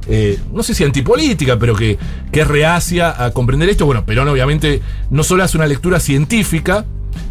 eh, 0.08 0.38
no 0.52 0.62
sé 0.62 0.74
si 0.74 0.84
antipolítica, 0.84 1.58
pero 1.58 1.74
que, 1.76 1.98
que 2.32 2.40
es 2.40 2.48
reacia 2.48 3.22
a 3.24 3.30
comprender 3.32 3.68
esto. 3.68 3.86
Bueno, 3.86 4.04
Perón 4.06 4.28
obviamente 4.28 4.80
no 5.10 5.22
solo 5.22 5.44
hace 5.44 5.56
una 5.56 5.66
lectura 5.66 6.00
científica, 6.00 6.84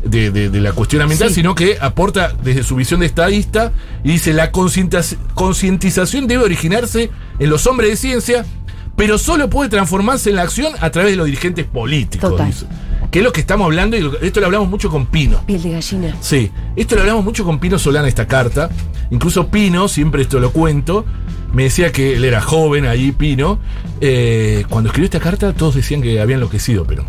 de, 0.04 0.32
de- 0.32 0.50
de 0.50 0.62
la 0.62 0.74
cuestión 0.74 1.02
ambiental, 1.02 1.30
Sí. 1.30 1.36
sino 1.36 1.56
que 1.56 1.78
aporta 1.82 2.34
desde 2.44 2.64
su 2.64 2.76
visión 2.76 3.00
de 3.00 3.06
estadista 3.06 3.72
y 4.04 4.12
dice 4.12 4.34
la 4.34 4.52
concientiz- 4.52 5.18
concientización 5.34 6.28
debe 6.28 6.44
originarse 6.44 7.10
en 7.40 7.50
los 7.50 7.66
hombres 7.68 7.90
de 7.92 7.96
ciencia, 7.98 8.46
pero 8.96 9.18
solo 9.18 9.50
puede 9.50 9.70
transformarse 9.70 10.30
en 10.30 10.36
la 10.38 10.44
acción 10.44 10.74
a 10.82 10.90
través 10.92 11.12
de 11.12 11.18
los 11.18 11.26
dirigentes 11.26 11.66
políticos, 11.66 12.32
Total. 12.32 12.48
dice. 12.48 12.66
Que 13.12 13.20
es 13.20 13.26
lo 13.26 13.32
que 13.32 13.40
estamos 13.42 13.66
hablando 13.66 13.96
y 13.98 14.02
lo- 14.02 14.20
esto 14.20 14.40
lo 14.40 14.48
hablamos 14.48 14.70
mucho 14.70 14.90
con 14.90 15.06
Pino. 15.08 15.42
Piel 15.46 15.62
de 15.64 15.72
gallina. 15.72 16.16
Sí, 16.22 16.52
esto 16.76 16.96
lo 16.96 17.02
hablamos 17.02 17.24
mucho 17.24 17.44
con 17.46 17.60
Pino 17.60 17.80
Solana, 17.80 18.08
esta 18.08 18.28
carta. 18.28 18.70
Incluso 19.12 19.48
Pino, 19.48 19.88
siempre 19.88 20.22
esto 20.24 20.40
lo 20.40 20.52
cuento, 20.52 21.06
me 21.54 21.64
decía 21.64 21.92
que 21.92 22.16
él 22.16 22.26
era 22.26 22.42
joven 22.42 22.86
ahí, 22.86 23.12
Pino. 23.12 23.60
eh, 24.02 24.66
cuando 24.70 24.90
escribió 24.90 25.06
esta 25.06 25.20
carta, 25.20 25.54
todos 25.54 25.76
decían 25.76 26.02
que 26.02 26.20
había 26.22 26.36
enloquecido, 26.36 26.86
pero 26.86 27.06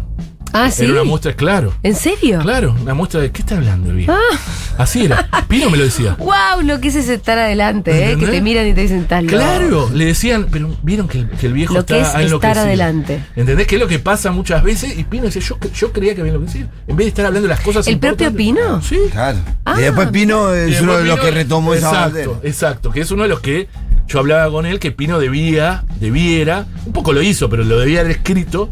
Ah, 0.55 0.71
sí. 0.71 0.85
era 0.85 0.93
una 0.95 1.05
muestra, 1.05 1.35
claro. 1.35 1.75
¿En 1.83 1.95
serio? 1.95 2.39
Claro, 2.41 2.75
una 2.81 2.95
muestra 2.95 3.21
de 3.21 3.31
qué 3.31 3.43
está 3.43 3.57
hablando 3.57 3.91
el 3.91 3.97
viejo. 3.97 4.13
Ah. 4.13 4.39
Así 4.79 5.05
era. 5.05 5.29
Pino 5.49 5.69
me 5.69 5.77
lo 5.77 5.85
decía. 5.85 6.15
¡Wow! 6.19 6.63
Lo 6.65 6.81
que 6.81 6.89
es 6.89 6.95
ese 6.95 7.15
estar 7.15 7.37
adelante, 7.37 8.13
¿eh? 8.13 8.17
Que 8.17 8.27
te 8.29 8.41
miran 8.41 8.67
y 8.67 8.73
te 8.73 8.81
dicen 8.83 9.05
tal. 9.07 9.27
Claro, 9.27 9.91
le 9.93 10.07
decían, 10.07 10.47
pero 10.51 10.75
vieron 10.83 11.07
que 11.09 11.19
el, 11.19 11.29
que 11.29 11.49
el 11.49 11.53
viejo 11.53 11.75
Lo 11.75 11.81
está 11.81 11.95
que 11.97 12.01
es 12.01 12.07
estar 12.07 12.23
enloquecido. 12.23 12.61
adelante. 12.63 13.21
¿Entendés? 13.37 13.67
Que 13.67 13.75
es 13.75 13.81
lo 13.83 13.89
que 13.89 13.99
pasa 13.99 14.31
muchas 14.31 14.63
veces. 14.63 14.97
Y 14.97 15.05
Pino 15.05 15.25
decía, 15.25 15.43
yo, 15.43 15.59
yo 15.75 15.93
creía 15.93 16.15
que 16.15 16.23
había 16.23 16.33
enloquecido. 16.33 16.69
En 16.87 16.97
vez 16.97 17.05
de 17.07 17.09
estar 17.09 17.27
hablando 17.27 17.47
de 17.49 17.55
las 17.55 17.61
cosas 17.61 17.87
¿El 17.87 17.99
propio. 17.99 18.33
Pino? 18.33 18.81
Sí. 18.81 18.99
Claro. 19.11 19.39
Ah. 19.67 19.75
y 19.79 19.83
después 19.83 20.09
Pino 20.09 20.55
es 20.55 20.67
después 20.67 20.83
uno 20.83 20.97
de 20.97 21.05
los 21.05 21.17
Pino- 21.19 21.25
que 21.27 21.31
retomó 21.33 21.75
esa 21.75 22.07
Exacto, 22.07 22.41
exacto. 22.45 22.91
Que 22.91 23.01
es 23.03 23.11
uno 23.11 23.25
de 23.25 23.29
los 23.29 23.41
que 23.41 23.69
yo 24.09 24.19
hablaba 24.19 24.51
con 24.51 24.67
él 24.67 24.79
que 24.81 24.91
Pino 24.91 25.19
debía, 25.19 25.85
debiera, 26.01 26.67
un 26.87 26.93
poco 26.93 27.13
lo 27.13 27.23
hizo, 27.23 27.49
pero 27.51 27.63
lo 27.65 27.79
debía 27.79 28.01
haber 28.01 28.13
escrito 28.13 28.71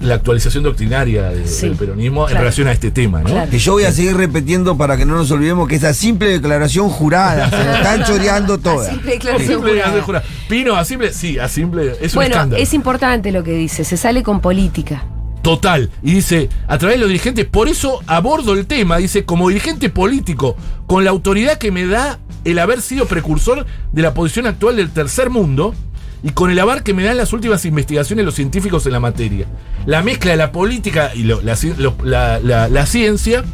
la 0.00 0.14
actualización 0.14 0.64
doctrinaria 0.64 1.24
de- 1.30 1.46
Sí, 1.46 1.66
del 1.68 1.76
peronismo 1.76 2.28
en 2.30 2.36
relación 2.36 2.66
a 2.68 2.72
este 2.72 2.90
tema, 2.90 3.20
¿no? 3.20 3.28
Claro. 3.30 3.50
Que 3.50 3.58
yo 3.58 3.72
voy 3.72 3.84
a 3.84 3.92
seguir 3.92 4.16
repitiendo 4.16 4.76
para 4.78 4.96
que 4.96 5.04
no 5.04 5.16
nos 5.16 5.30
olvidemos 5.30 5.68
que 5.68 5.74
esa 5.74 5.92
simple 5.92 6.28
declaración 6.28 6.88
jurada 6.88 7.50
se 7.50 7.56
la 7.62 7.76
están 7.78 8.04
choreando 8.06 8.56
toda. 8.58 8.88
Simple 8.88 9.12
declaración 9.12 9.48
Simple, 9.64 9.82
jurada. 10.00 10.24
Pino, 10.48 10.76
a 10.76 10.84
simple, 10.86 11.12
sí, 11.12 11.38
a 11.38 11.48
simple, 11.48 11.92
es 12.00 12.12
un 12.12 12.16
Bueno, 12.16 12.34
escándalo. 12.36 12.62
es 12.62 12.72
importante 12.72 13.32
lo 13.32 13.42
que 13.44 13.52
dice. 13.52 13.84
Se 13.84 13.96
sale 13.98 14.22
con 14.22 14.40
política. 14.40 15.04
Total. 15.46 15.90
Y 16.02 16.12
dice, 16.14 16.48
a 16.66 16.76
través 16.76 16.96
de 16.96 17.00
los 17.02 17.08
dirigentes, 17.08 17.44
por 17.44 17.68
eso 17.68 18.00
abordo 18.08 18.52
el 18.54 18.66
tema, 18.66 18.96
dice, 18.96 19.24
como 19.24 19.48
dirigente 19.48 19.90
político, 19.90 20.56
con 20.88 21.04
la 21.04 21.10
autoridad 21.10 21.58
que 21.58 21.70
me 21.70 21.86
da 21.86 22.18
el 22.44 22.58
haber 22.58 22.82
sido 22.82 23.06
precursor 23.06 23.64
de 23.92 24.02
la 24.02 24.12
posición 24.12 24.48
actual 24.48 24.74
del 24.74 24.90
tercer 24.90 25.30
mundo 25.30 25.72
y 26.24 26.30
con 26.30 26.50
el 26.50 26.58
avar 26.58 26.82
que 26.82 26.94
me 26.94 27.04
dan 27.04 27.16
las 27.16 27.32
últimas 27.32 27.64
investigaciones 27.64 28.24
los 28.24 28.34
científicos 28.34 28.86
en 28.86 28.92
la 28.92 28.98
materia. 28.98 29.46
La 29.86 30.02
mezcla 30.02 30.32
de 30.32 30.36
la 30.36 30.50
política 30.50 31.12
y 31.14 31.22
la, 31.22 31.36
la- 32.42 32.86
ciencia. 32.86 33.44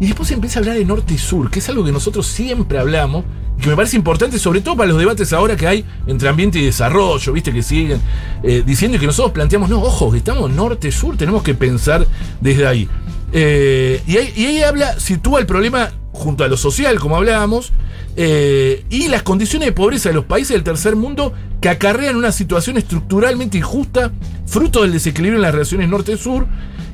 Y 0.00 0.06
después 0.06 0.32
empieza 0.32 0.58
a 0.58 0.60
hablar 0.62 0.76
de 0.76 0.84
norte 0.84 1.14
y 1.14 1.18
sur, 1.18 1.52
que 1.52 1.60
es 1.60 1.68
algo 1.68 1.84
que 1.84 1.92
nosotros 1.92 2.26
siempre 2.26 2.78
hablamos 2.78 3.24
que 3.60 3.68
me 3.68 3.76
parece 3.76 3.96
importante, 3.96 4.38
sobre 4.38 4.60
todo 4.60 4.76
para 4.76 4.88
los 4.88 4.98
debates 4.98 5.32
ahora 5.32 5.56
que 5.56 5.66
hay 5.66 5.84
entre 6.06 6.28
ambiente 6.28 6.58
y 6.58 6.64
desarrollo, 6.64 7.32
viste, 7.32 7.52
que 7.52 7.62
siguen 7.62 8.00
eh, 8.42 8.62
diciendo 8.64 8.98
que 8.98 9.06
nosotros 9.06 9.32
planteamos, 9.32 9.68
no, 9.68 9.82
ojo, 9.82 10.10
que 10.10 10.18
estamos 10.18 10.50
norte-sur, 10.50 11.16
tenemos 11.16 11.42
que 11.42 11.54
pensar 11.54 12.06
desde 12.40 12.66
ahí. 12.66 12.88
Eh, 13.32 14.00
y, 14.06 14.16
ahí 14.16 14.62
habla, 14.62 14.98
sitúa 14.98 15.40
el 15.40 15.46
problema 15.46 15.90
junto 16.12 16.44
a 16.44 16.48
lo 16.48 16.56
social, 16.56 16.98
como 16.98 17.16
hablábamos, 17.16 17.72
eh, 18.16 18.84
y 18.90 19.08
las 19.08 19.22
condiciones 19.22 19.66
de 19.66 19.72
pobreza 19.72 20.08
de 20.08 20.14
los 20.14 20.24
países 20.24 20.50
del 20.50 20.64
tercer 20.64 20.96
mundo 20.96 21.32
que 21.60 21.68
acarrean 21.68 22.16
una 22.16 22.32
situación 22.32 22.76
estructuralmente 22.76 23.58
injusta, 23.58 24.12
fruto 24.46 24.82
del 24.82 24.92
desequilibrio 24.92 25.36
en 25.36 25.42
las 25.42 25.52
relaciones 25.52 25.88
norte-sur, 25.88 26.46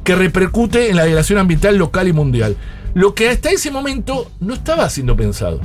que 0.03 0.15
repercute 0.15 0.91
en 0.91 0.97
la 0.97 1.05
relación 1.05 1.39
ambiental 1.39 1.77
local 1.77 2.09
y 2.09 2.13
mundial. 2.13 2.57
Lo 2.95 3.15
que 3.15 3.29
hasta 3.29 3.51
ese 3.51 3.71
momento 3.71 4.31
no 4.41 4.55
estaba 4.55 4.89
siendo 4.89 5.17
pensado. 5.17 5.61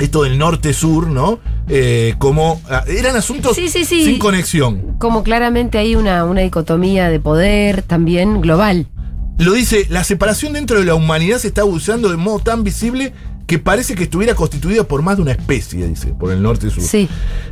Esto 0.00 0.22
del 0.22 0.38
norte-sur, 0.38 1.06
¿no? 1.08 1.38
Eh, 1.68 2.14
como. 2.18 2.60
ah, 2.70 2.84
eran 2.88 3.14
asuntos 3.16 3.54
Sí, 3.56 3.68
sí, 3.68 3.84
sí. 3.84 4.04
sin 4.04 4.18
conexión. 4.18 4.96
Como 4.98 5.22
claramente 5.22 5.78
hay 5.78 5.96
una, 5.96 6.24
una 6.24 6.40
dicotomía 6.40 7.08
de 7.10 7.20
poder 7.20 7.82
también 7.82 8.40
global. 8.40 8.86
Lo 9.38 9.52
dice, 9.52 9.86
la 9.90 10.04
separación 10.04 10.52
dentro 10.52 10.78
de 10.78 10.84
la 10.86 10.94
humanidad 10.94 11.38
se 11.38 11.48
está 11.48 11.64
usando 11.64 12.08
de 12.08 12.16
modo 12.16 12.38
tan 12.38 12.64
visible 12.64 13.12
que 13.46 13.58
parece 13.58 13.94
que 13.94 14.04
estuviera 14.04 14.34
constituida 14.34 14.84
por 14.84 15.02
más 15.02 15.16
de 15.16 15.22
una 15.22 15.32
especie, 15.32 15.86
dice, 15.86 16.14
por 16.18 16.32
el 16.32 16.42
norte 16.42 16.68
y 16.68 16.70
sur. 16.70 16.82
Sí. 16.82 17.08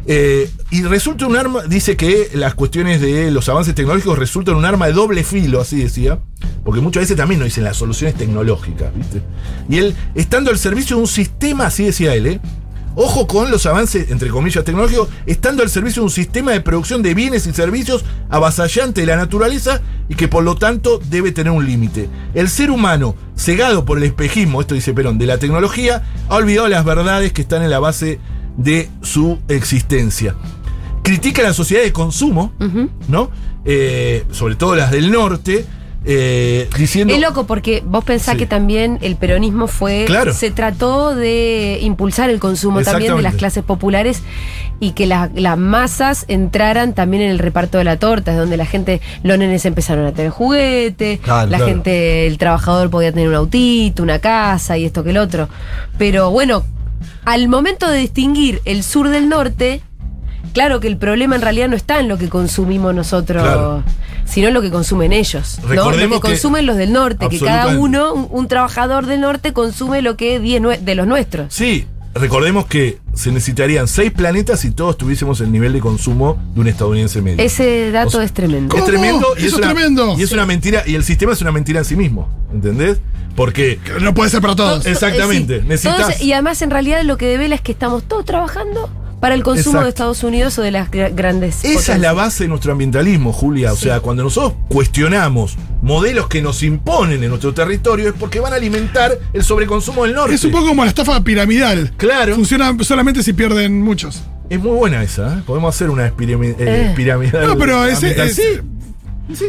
Eh, 0.06 0.50
y 0.70 0.82
resulta 0.82 1.26
un 1.26 1.36
arma, 1.36 1.62
dice 1.64 1.96
que 1.96 2.30
las 2.34 2.54
cuestiones 2.54 3.00
de 3.00 3.30
los 3.30 3.48
avances 3.48 3.74
tecnológicos 3.74 4.18
resultan 4.18 4.54
un 4.56 4.64
arma 4.64 4.86
de 4.86 4.92
doble 4.92 5.24
filo, 5.24 5.60
así 5.60 5.76
decía, 5.76 6.20
porque 6.64 6.80
muchas 6.80 7.02
veces 7.02 7.16
también 7.16 7.40
nos 7.40 7.46
dicen 7.46 7.64
las 7.64 7.76
soluciones 7.76 8.16
tecnológicas, 8.16 8.94
¿viste? 8.94 9.22
Y 9.68 9.78
él, 9.78 9.94
estando 10.14 10.50
al 10.50 10.58
servicio 10.58 10.96
de 10.96 11.02
un 11.02 11.08
sistema, 11.08 11.66
así 11.66 11.84
decía 11.84 12.14
él, 12.14 12.26
¿eh? 12.26 12.40
Ojo 12.96 13.26
con 13.26 13.50
los 13.50 13.66
avances, 13.66 14.10
entre 14.10 14.30
comillas, 14.30 14.64
tecnológicos, 14.64 15.08
estando 15.26 15.62
al 15.62 15.70
servicio 15.70 16.02
de 16.02 16.06
un 16.06 16.10
sistema 16.10 16.52
de 16.52 16.60
producción 16.60 17.02
de 17.02 17.14
bienes 17.14 17.46
y 17.46 17.52
servicios 17.52 18.04
avasallante 18.28 19.00
de 19.02 19.06
la 19.06 19.16
naturaleza 19.16 19.80
y 20.08 20.16
que 20.16 20.26
por 20.28 20.42
lo 20.42 20.56
tanto 20.56 21.00
debe 21.08 21.30
tener 21.30 21.52
un 21.52 21.64
límite. 21.64 22.08
El 22.34 22.48
ser 22.48 22.70
humano, 22.70 23.14
cegado 23.36 23.84
por 23.84 23.98
el 23.98 24.04
espejismo, 24.04 24.60
esto 24.60 24.74
dice 24.74 24.92
Perón, 24.92 25.18
de 25.18 25.26
la 25.26 25.38
tecnología, 25.38 26.02
ha 26.28 26.34
olvidado 26.34 26.68
las 26.68 26.84
verdades 26.84 27.32
que 27.32 27.42
están 27.42 27.62
en 27.62 27.70
la 27.70 27.78
base 27.78 28.18
de 28.56 28.90
su 29.02 29.38
existencia. 29.48 30.34
Critica 31.04 31.42
la 31.42 31.54
sociedad 31.54 31.82
de 31.82 31.92
consumo, 31.92 32.52
¿no? 33.08 33.30
Eh, 33.64 34.24
sobre 34.30 34.56
todo 34.56 34.74
las 34.74 34.90
del 34.90 35.10
norte, 35.10 35.64
eh, 36.04 36.68
diciendo... 36.78 37.12
Es 37.14 37.20
loco 37.20 37.46
porque 37.46 37.82
vos 37.84 38.04
pensás 38.04 38.32
Sí. 38.34 38.38
que 38.38 38.46
también 38.46 38.98
el 39.02 39.16
peronismo 39.16 39.66
fue. 39.66 40.04
Claro. 40.06 40.32
Se 40.32 40.50
trató 40.50 41.14
de 41.14 41.78
impulsar 41.82 42.30
el 42.30 42.38
consumo 42.40 42.82
también 42.82 43.16
de 43.16 43.22
las 43.22 43.34
clases 43.34 43.62
populares 43.64 44.22
y 44.80 44.92
que 44.92 45.06
las- 45.06 45.30
las 45.34 45.58
masas 45.58 46.24
entraran 46.28 46.94
también 46.94 47.22
en 47.24 47.30
el 47.30 47.38
reparto 47.38 47.76
de 47.76 47.84
la 47.84 47.98
torta, 47.98 48.32
es 48.32 48.38
donde 48.38 48.56
la 48.56 48.64
gente, 48.64 49.00
los 49.22 49.36
nenes 49.38 49.66
empezaron 49.66 50.06
a 50.06 50.12
tener 50.12 50.30
juguete, 50.30 51.18
Claro, 51.22 51.50
la 51.50 51.58
claro. 51.58 51.66
gente, 51.72 52.26
el 52.26 52.38
trabajador 52.38 52.88
podía 52.88 53.12
tener 53.12 53.28
un 53.28 53.34
autito, 53.34 54.02
una 54.02 54.18
casa 54.20 54.78
y 54.78 54.86
esto 54.86 55.04
que 55.04 55.10
el 55.10 55.18
otro. 55.18 55.48
Pero 55.98 56.30
bueno, 56.30 56.64
al 57.26 57.48
momento 57.48 57.90
de 57.90 57.98
distinguir 57.98 58.62
el 58.64 58.82
sur 58.82 59.08
del 59.08 59.28
norte. 59.28 59.82
Claro 60.54 60.80
que 60.80 60.88
el 60.88 60.96
problema 60.96 61.36
en 61.36 61.42
realidad 61.42 61.68
no 61.68 61.76
está 61.76 62.00
en 62.00 62.08
lo 62.08 62.16
que 62.18 62.28
consumimos 62.28 62.92
nosotros, 62.94 63.42
Claro. 63.42 63.84
Sino 64.30 64.50
lo 64.50 64.62
que 64.62 64.70
consumen 64.70 65.12
ellos. 65.12 65.58
¿no? 65.62 65.74
Lo 65.74 65.90
que 65.92 66.08
que- 66.08 66.20
consumen 66.20 66.66
los 66.66 66.76
del 66.76 66.92
norte, 66.92 67.28
que 67.28 67.38
cada 67.40 67.76
uno, 67.78 68.12
un, 68.14 68.28
un 68.30 68.48
trabajador 68.48 69.06
del 69.06 69.20
norte, 69.20 69.52
consume 69.52 70.02
lo 70.02 70.16
que 70.16 70.38
10 70.40 70.62
nue- 70.62 70.78
de 70.78 70.94
los 70.94 71.06
nuestros. 71.06 71.52
Sí, 71.52 71.86
recordemos 72.14 72.66
que 72.66 72.98
se 73.14 73.30
necesitarían 73.32 73.86
seis 73.88 74.10
planetas 74.12 74.60
si 74.60 74.70
todos 74.70 74.96
tuviésemos 74.96 75.40
el 75.40 75.52
nivel 75.52 75.72
de 75.72 75.80
consumo 75.80 76.38
de 76.54 76.60
un 76.60 76.68
estadounidense 76.68 77.20
medio. 77.22 77.42
Ese 77.44 77.90
dato 77.90 78.08
O 78.08 78.10
sea, 78.12 78.22
es 78.24 78.32
tremendo. 78.32 78.76
Es 78.76 78.84
tremendo 78.84 79.28
y 79.36 79.46
Eso 79.46 79.46
es, 79.46 79.54
una, 79.64 79.74
tremendo. 79.74 80.14
Y 80.18 80.22
es 80.22 80.32
una 80.32 80.46
mentira, 80.46 80.82
y 80.86 80.94
el 80.94 81.04
sistema 81.04 81.32
es 81.32 81.40
una 81.42 81.52
mentira 81.52 81.80
en 81.80 81.84
sí 81.84 81.96
mismo, 81.96 82.28
¿entendés? 82.52 82.98
Porque 83.36 83.78
Que 83.84 84.00
No 84.00 84.12
puede 84.12 84.28
ser 84.30 84.40
para 84.40 84.56
todos. 84.56 84.84
Es- 84.86 84.92
Exactamente, 84.92 85.56
Eh, 85.56 85.60
sí. 85.62 85.68
necesitas- 85.68 86.06
Todos- 86.16 86.20
y 86.22 86.32
además, 86.32 86.60
en 86.62 86.70
realidad, 86.70 87.02
lo 87.04 87.16
que 87.16 87.26
devela 87.26 87.54
es 87.54 87.60
que 87.60 87.72
estamos 87.72 88.02
todos 88.04 88.24
trabajando 88.24 88.90
para 89.20 89.34
el 89.34 89.42
consumo 89.42 89.60
Exacto. 89.80 89.84
de 89.84 89.88
Estados 89.90 90.24
Unidos 90.24 90.58
o 90.58 90.62
de 90.62 90.70
las 90.70 90.90
gra- 90.90 91.14
grandes. 91.14 91.64
esa 91.64 91.94
es 91.94 92.00
la 92.00 92.12
base 92.12 92.44
de 92.44 92.48
nuestro 92.48 92.72
ambientalismo, 92.72 93.32
Julia. 93.32 93.72
O 93.72 93.76
Sí. 93.76 93.84
sea, 93.84 94.00
cuando 94.00 94.22
nosotros 94.22 94.54
cuestionamos 94.68 95.56
modelos 95.82 96.26
que 96.28 96.40
nos 96.42 96.62
imponen 96.62 97.22
en 97.22 97.28
nuestro 97.28 97.52
territorio 97.54 98.08
es 98.08 98.14
porque 98.18 98.40
van 98.40 98.52
a 98.52 98.56
alimentar 98.56 99.16
el 99.32 99.44
sobreconsumo 99.44 100.04
del 100.04 100.14
norte. 100.14 100.34
Es 100.34 100.44
un 100.44 100.50
poco 100.52 100.68
como 100.68 100.82
la 100.84 100.88
estafa 100.88 101.22
piramidal. 101.22 101.92
Claro. 101.96 102.34
Funciona 102.34 102.74
solamente 102.80 103.22
si 103.22 103.32
pierden 103.32 103.82
muchos. 103.82 104.22
Es 104.48 104.58
muy 104.58 104.72
buena 104.76 105.02
esa, 105.02 105.38
¿eh? 105.38 105.42
Podemos 105.46 105.74
hacer 105.74 105.90
una 105.90 106.06
eh, 106.06 106.12
Eh. 106.18 106.92
piramidal. 106.96 107.46
No, 107.46 107.56
pero 107.58 107.84
ese 107.84 108.20
es- 108.24 108.34
Sí, 108.36 108.42
sí. 109.34 109.46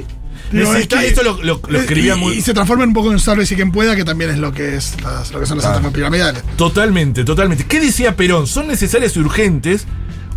Digo, 0.52 0.72
Necesita- 0.74 0.98
es 0.98 1.02
que- 1.02 1.08
esto 1.10 1.24
lo, 1.24 1.42
lo- 1.44 1.62
lo 1.68 1.80
escribía 1.80 2.16
y, 2.16 2.20
muy. 2.20 2.34
y 2.36 2.42
se 2.42 2.54
transforma 2.54 2.84
un 2.84 2.94
poco 2.94 3.12
en 3.12 3.20
Sálvese 3.20 3.56
quien 3.56 3.72
pueda, 3.72 3.96
que 3.96 4.04
también 4.04 4.30
es 4.32 4.38
lo 4.38 4.52
que 4.52 4.76
es 4.76 4.96
las- 5.02 5.32
lo 5.32 5.40
que 5.40 5.46
son 5.46 5.58
las 5.58 5.66
Ah. 5.68 5.72
estafas 5.72 5.94
piramidales. 5.94 6.44
Totalmente, 6.58 7.24
totalmente. 7.24 7.66
¿Qué 7.66 7.80
decía 7.80 8.16
Perón? 8.16 8.48
Son 8.48 8.68
necesarias 8.68 9.16
y 9.16 9.20
urgentes 9.20 9.86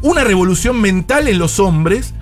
una 0.02 0.22
revolución 0.24 0.80
mental 0.80 1.28
en 1.28 1.38
los 1.38 1.58
hombres. 1.58 2.14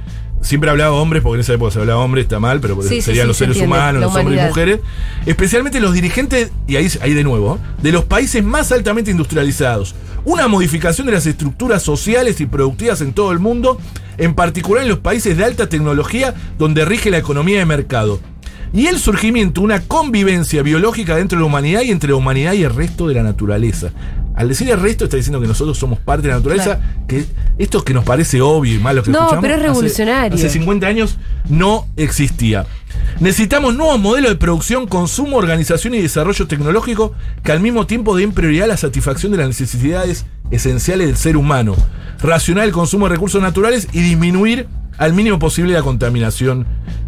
Siempre 0.42 0.68
hablaba 0.70 0.92
hombres, 0.92 1.22
porque 1.22 1.36
en 1.36 1.40
esa 1.40 1.54
época 1.54 1.70
se 1.70 1.78
hablaba 1.78 2.00
hombres, 2.00 2.24
está 2.24 2.40
mal, 2.40 2.60
pero 2.60 2.80
Sí, 2.82 3.00
serían 3.00 3.24
sí, 3.24 3.28
los 3.28 3.36
se 3.36 3.44
seres 3.44 3.56
entiende, 3.56 3.76
humanos, 3.76 4.02
los 4.02 4.14
hombres 4.14 4.40
y 4.40 4.44
mujeres. 4.44 4.80
Especialmente 5.24 5.80
los 5.80 5.94
dirigentes, 5.94 6.50
y 6.66 6.76
ahí, 6.76 6.88
ahí 7.00 7.14
de 7.14 7.24
nuevo, 7.24 7.58
de 7.80 7.92
los 7.92 8.04
países 8.04 8.42
más 8.42 8.72
altamente 8.72 9.10
industrializados. 9.10 9.94
Una 10.24 10.48
modificación 10.48 11.06
de 11.06 11.12
las 11.14 11.26
estructuras 11.26 11.82
sociales 11.82 12.40
y 12.40 12.46
productivas 12.46 13.00
en 13.00 13.12
todo 13.12 13.32
el 13.32 13.38
mundo, 13.38 13.78
en 14.18 14.34
particular 14.34 14.82
en 14.82 14.88
los 14.88 14.98
países 14.98 15.36
de 15.36 15.44
alta 15.44 15.68
tecnología, 15.68 16.34
donde 16.58 16.84
rige 16.84 17.10
la 17.10 17.18
economía 17.18 17.58
de 17.58 17.66
mercado. 17.66 18.20
Y 18.74 18.86
el 18.86 18.98
surgimiento, 18.98 19.60
una 19.60 19.80
convivencia 19.80 20.62
biológica 20.62 21.16
dentro 21.16 21.36
de 21.38 21.42
la 21.42 21.46
humanidad 21.46 21.82
y 21.82 21.90
entre 21.90 22.10
la 22.10 22.16
humanidad 22.16 22.54
y 22.54 22.64
el 22.64 22.74
resto 22.74 23.06
de 23.08 23.14
la 23.14 23.22
naturaleza. 23.22 23.90
Al 24.34 24.48
decir 24.48 24.70
el 24.70 24.80
resto 24.80 25.04
está 25.04 25.18
diciendo 25.18 25.42
que 25.42 25.46
nosotros 25.46 25.76
somos 25.76 25.98
parte 25.98 26.22
de 26.22 26.28
la 26.30 26.36
naturaleza, 26.36 26.80
que 27.06 27.26
esto 27.58 27.84
que 27.84 27.92
nos 27.92 28.02
parece 28.04 28.40
obvio 28.40 28.74
y 28.74 28.78
malo 28.78 29.02
que 29.02 29.10
No, 29.10 29.18
escuchamos, 29.18 29.42
pero 29.42 29.54
es 29.54 29.60
hace- 29.60 29.68
revolucionario. 29.68 30.34
Hace, 30.38 30.48
50 30.48 30.86
años 30.86 31.18
no 31.50 31.86
existía. 31.96 32.64
Necesitamos 33.20 33.74
nuevos 33.76 34.00
modelos 34.00 34.30
de 34.30 34.36
producción, 34.36 34.86
consumo, 34.86 35.36
organización 35.36 35.94
y 35.94 36.00
desarrollo 36.00 36.46
tecnológico 36.46 37.12
que 37.44 37.52
al 37.52 37.60
mismo 37.60 37.86
tiempo 37.86 38.16
den 38.16 38.32
prioridad 38.32 38.64
a 38.64 38.68
la 38.68 38.76
satisfacción 38.78 39.32
de 39.32 39.38
las 39.38 39.48
necesidades 39.48 40.24
esenciales 40.50 41.08
del 41.08 41.16
ser 41.18 41.36
humano, 41.36 41.76
racionar 42.22 42.64
el 42.64 42.72
consumo 42.72 43.06
de 43.08 43.14
recursos 43.14 43.42
naturales 43.42 43.88
y 43.92 44.00
disminuir 44.00 44.66
al 44.96 45.12
mínimo 45.12 45.38
posible 45.38 45.74
la 45.74 45.82
contaminación 45.82 46.66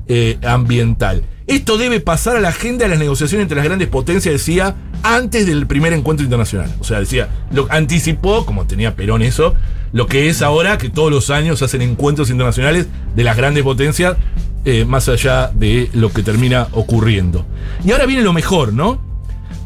eh, 0.09 0.37
ambiental. 0.47 1.25
Esto 1.47 1.77
debe 1.77 2.01
pasar 2.01 2.37
a 2.37 2.41
la 2.41 2.49
agenda 2.49 2.85
de 2.85 2.89
las 2.89 2.99
negociaciones 2.99 3.43
entre 3.45 3.57
las 3.57 3.67
grandes 3.67 3.89
potencias, 3.89 4.33
decía, 4.33 4.77
antes 5.03 5.47
del 5.47 5.67
primer 5.67 5.93
encuentro 5.93 6.25
internacional. 6.25 6.75
O 6.81 6.85
sea, 6.85 7.01
decía, 7.01 7.29
lo 7.53 7.67
anticipó, 7.71 8.47
como 8.47 8.67
tenía 8.67 8.97
Perón 8.97 9.21
eso, 9.21 9.55
lo 9.93 10.07
que 10.07 10.29
es 10.31 10.41
ahora 10.41 10.79
que 10.79 10.89
todos 10.89 11.11
los 11.11 11.29
años 11.29 11.61
hacen 11.61 11.83
encuentros 11.83 12.31
internacionales 12.31 12.89
de 13.15 13.25
las 13.25 13.37
grandes 13.37 13.63
potencias, 13.63 14.17
eh, 14.65 14.87
más 14.87 15.11
allá 15.11 15.51
de 15.55 15.91
lo 15.93 16.11
que 16.11 16.23
termina 16.23 16.69
ocurriendo. 16.73 17.45
Y 17.85 17.93
ahora 17.93 18.07
viene 18.07 18.23
lo 18.23 18.33
mejor, 18.33 18.73
¿no? 18.73 18.99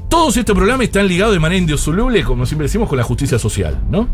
Todos 0.08 0.37
estos 0.37 0.56
problemas 0.56 0.82
están 0.82 1.06
ligados 1.06 1.32
de 1.32 1.38
manera 1.38 1.61
indisoluble, 1.61 2.25
como 2.25 2.44
siempre 2.44 2.66
decimos, 2.66 2.88
con 2.88 2.99
la 2.99 3.04
justicia 3.04 3.38
social, 3.38 3.78
¿no? 3.88 4.08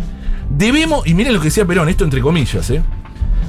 Debemos, 0.51 1.07
y 1.07 1.15
miren 1.15 1.33
lo 1.33 1.41
que 1.41 1.47
decía 1.47 1.65
Perón, 1.65 1.89
esto 1.89 2.05
entre 2.05 2.21
comillas, 2.21 2.69
¿eh? 2.69 2.83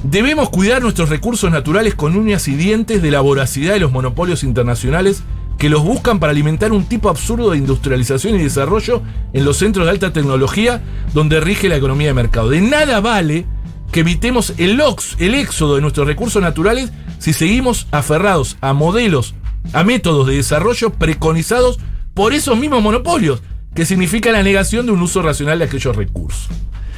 Debemos 0.07 0.51
cuidar 0.51 0.83
nuestros 0.83 1.09
recursos 1.09 1.49
naturales 1.49 1.95
con 1.95 2.15
uñas 2.15 2.47
y 2.47 2.53
dientes 2.53 3.01
de 3.01 3.09
la 3.09 3.21
voracidad 3.21 3.73
de 3.73 3.79
los 3.79 3.91
monopolios 3.91 4.43
internacionales 4.43 5.23
que 5.57 5.67
los 5.67 5.83
buscan 5.83 6.19
para 6.19 6.29
alimentar 6.29 6.71
un 6.73 6.85
tipo 6.85 7.09
absurdo 7.09 7.49
de 7.49 7.57
industrialización 7.57 8.35
y 8.35 8.43
desarrollo 8.43 9.01
en 9.33 9.45
los 9.45 9.57
centros 9.57 9.85
de 9.87 9.91
alta 9.91 10.13
tecnología 10.13 10.83
donde 11.15 11.39
rige 11.39 11.69
la 11.69 11.77
economía 11.77 12.09
de 12.09 12.13
mercado. 12.13 12.49
De 12.49 12.61
nada 12.61 12.99
vale 12.99 13.47
que 13.91 14.01
evitemos 14.01 14.53
el, 14.57 14.79
ox- 14.79 15.15
el 15.17 15.33
éxodo 15.33 15.73
de 15.73 15.81
nuestros 15.81 16.05
recursos 16.05 16.39
naturales 16.39 16.91
si 17.17 17.33
seguimos 17.33 17.87
aferrados 17.89 18.57
a 18.61 18.73
modelos, 18.73 19.33
a 19.73 19.83
métodos 19.83 20.27
de 20.27 20.35
desarrollo 20.35 20.91
preconizados 20.91 21.79
por 22.13 22.33
esos 22.33 22.59
mismos 22.59 22.83
monopolios, 22.83 23.41
que 23.73 23.87
significa 23.87 24.31
la 24.31 24.43
negación 24.43 24.85
de 24.85 24.91
un 24.91 25.01
uso 25.01 25.23
racional 25.23 25.57
de 25.57 25.65
aquellos 25.65 25.95
recursos. 25.95 26.47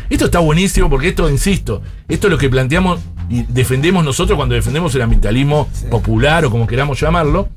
Esto 0.10 0.26
está 0.26 0.40
buenísimo 0.40 0.90
porque 0.90 1.10
esto, 1.10 1.30
insisto, 1.30 1.82
esto 2.08 2.28
es 2.28 2.32
lo 2.32 2.38
que 2.38 2.50
planteamos 2.50 3.00
y 3.30 3.44
defendemos 3.44 4.06
nosotros 4.06 4.38
cuando 4.38 4.56
defendemos 4.56 4.96
el 4.96 5.02
ambientalismo 5.02 5.68
popular 5.90 6.46
o 6.46 6.52
como 6.52 6.66
queramos 6.66 7.00
llamarlo, 7.00 7.50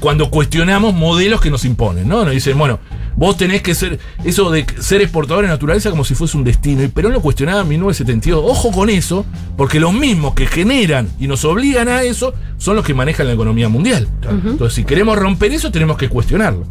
cuando 0.00 0.30
cuestionamos 0.30 0.94
modelos 0.94 1.40
que 1.40 1.50
nos 1.50 1.64
imponen, 1.64 2.06
¿no? 2.06 2.24
Nos 2.24 2.34
dicen, 2.34 2.58
bueno, 2.58 2.78
vos 3.16 3.36
tenés 3.36 3.62
que 3.62 3.74
ser, 3.74 3.98
eso 4.24 4.50
de 4.50 4.66
ser 4.78 5.00
exportador 5.00 5.44
de 5.44 5.48
naturaleza 5.48 5.90
como 5.90 6.04
si 6.04 6.14
fuese 6.14 6.36
un 6.36 6.44
destino, 6.44 6.82
y 6.82 6.88
Perón 6.88 7.12
lo 7.12 7.22
cuestionaba 7.22 7.62
en 7.62 7.68
1972. 7.68 8.44
Ojo 8.46 8.70
con 8.70 8.90
eso, 8.90 9.24
porque 9.56 9.80
los 9.80 9.94
mismos 9.94 10.34
que 10.34 10.46
generan 10.46 11.08
y 11.18 11.26
nos 11.26 11.44
obligan 11.44 11.88
a 11.88 12.02
eso 12.02 12.34
son 12.58 12.76
los 12.76 12.84
que 12.84 12.94
manejan 12.94 13.26
la 13.26 13.32
economía 13.32 13.68
mundial. 13.68 14.06
Entonces, 14.28 14.74
si 14.74 14.84
queremos 14.84 15.18
romper 15.18 15.52
eso, 15.52 15.72
tenemos 15.72 15.96
que 15.96 16.08
cuestionarlo. 16.08 16.66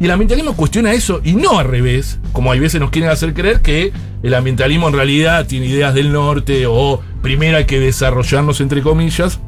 Y 0.00 0.06
el 0.06 0.10
ambientalismo 0.10 0.54
cuestiona 0.54 0.92
eso 0.92 1.20
y 1.22 1.34
no 1.34 1.58
al 1.58 1.68
revés, 1.68 2.18
como 2.32 2.50
hay 2.50 2.58
veces 2.58 2.80
nos 2.80 2.90
quieren 2.90 3.10
hacer 3.10 3.34
creer 3.34 3.60
que 3.60 3.92
el 4.22 4.34
ambientalismo 4.34 4.88
en 4.88 4.94
realidad 4.94 5.46
tiene 5.46 5.66
ideas 5.66 5.94
del 5.94 6.12
norte 6.12 6.66
o 6.66 7.00
primero 7.22 7.56
hay 7.56 7.64
que 7.66 7.80
desarrollarnos 7.80 8.60
entre 8.60 8.82
comillas 8.82 9.40